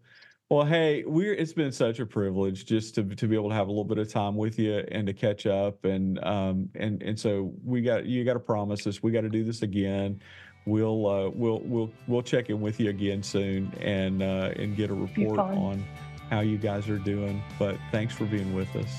Well, 0.48 0.64
hey, 0.64 1.04
we're 1.06 1.32
it's 1.32 1.52
been 1.52 1.70
such 1.70 2.00
a 2.00 2.06
privilege 2.06 2.66
just 2.66 2.96
to 2.96 3.04
to 3.04 3.28
be 3.28 3.36
able 3.36 3.50
to 3.50 3.54
have 3.54 3.68
a 3.68 3.70
little 3.70 3.84
bit 3.84 3.98
of 3.98 4.12
time 4.12 4.34
with 4.34 4.58
you 4.58 4.78
and 4.90 5.06
to 5.06 5.12
catch 5.12 5.46
up 5.46 5.84
and 5.84 6.18
um 6.24 6.68
and 6.74 7.00
and 7.04 7.16
so 7.18 7.54
we 7.64 7.80
got 7.80 8.06
you 8.06 8.24
got 8.24 8.32
to 8.32 8.40
promise 8.40 8.84
us 8.88 9.00
we 9.04 9.12
got 9.12 9.20
to 9.20 9.28
do 9.28 9.44
this 9.44 9.62
again. 9.62 10.20
We'll 10.66 11.06
uh, 11.06 11.30
we'll 11.30 11.60
we'll 11.60 11.92
we'll 12.08 12.22
check 12.22 12.50
in 12.50 12.60
with 12.60 12.80
you 12.80 12.90
again 12.90 13.22
soon 13.22 13.72
and 13.80 14.20
uh, 14.20 14.50
and 14.56 14.76
get 14.76 14.90
a 14.90 14.94
report 14.94 15.38
on 15.38 15.84
how 16.30 16.40
you 16.40 16.56
guys 16.56 16.88
are 16.88 16.98
doing. 16.98 17.42
But 17.58 17.76
thanks 17.90 18.14
for 18.14 18.24
being 18.24 18.54
with 18.54 18.74
us. 18.76 18.90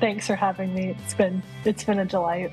Thanks 0.00 0.26
for 0.26 0.36
having 0.36 0.74
me. 0.74 0.96
It's 0.98 1.14
been 1.14 1.42
it's 1.64 1.84
been 1.84 1.98
a 1.98 2.04
delight. 2.04 2.52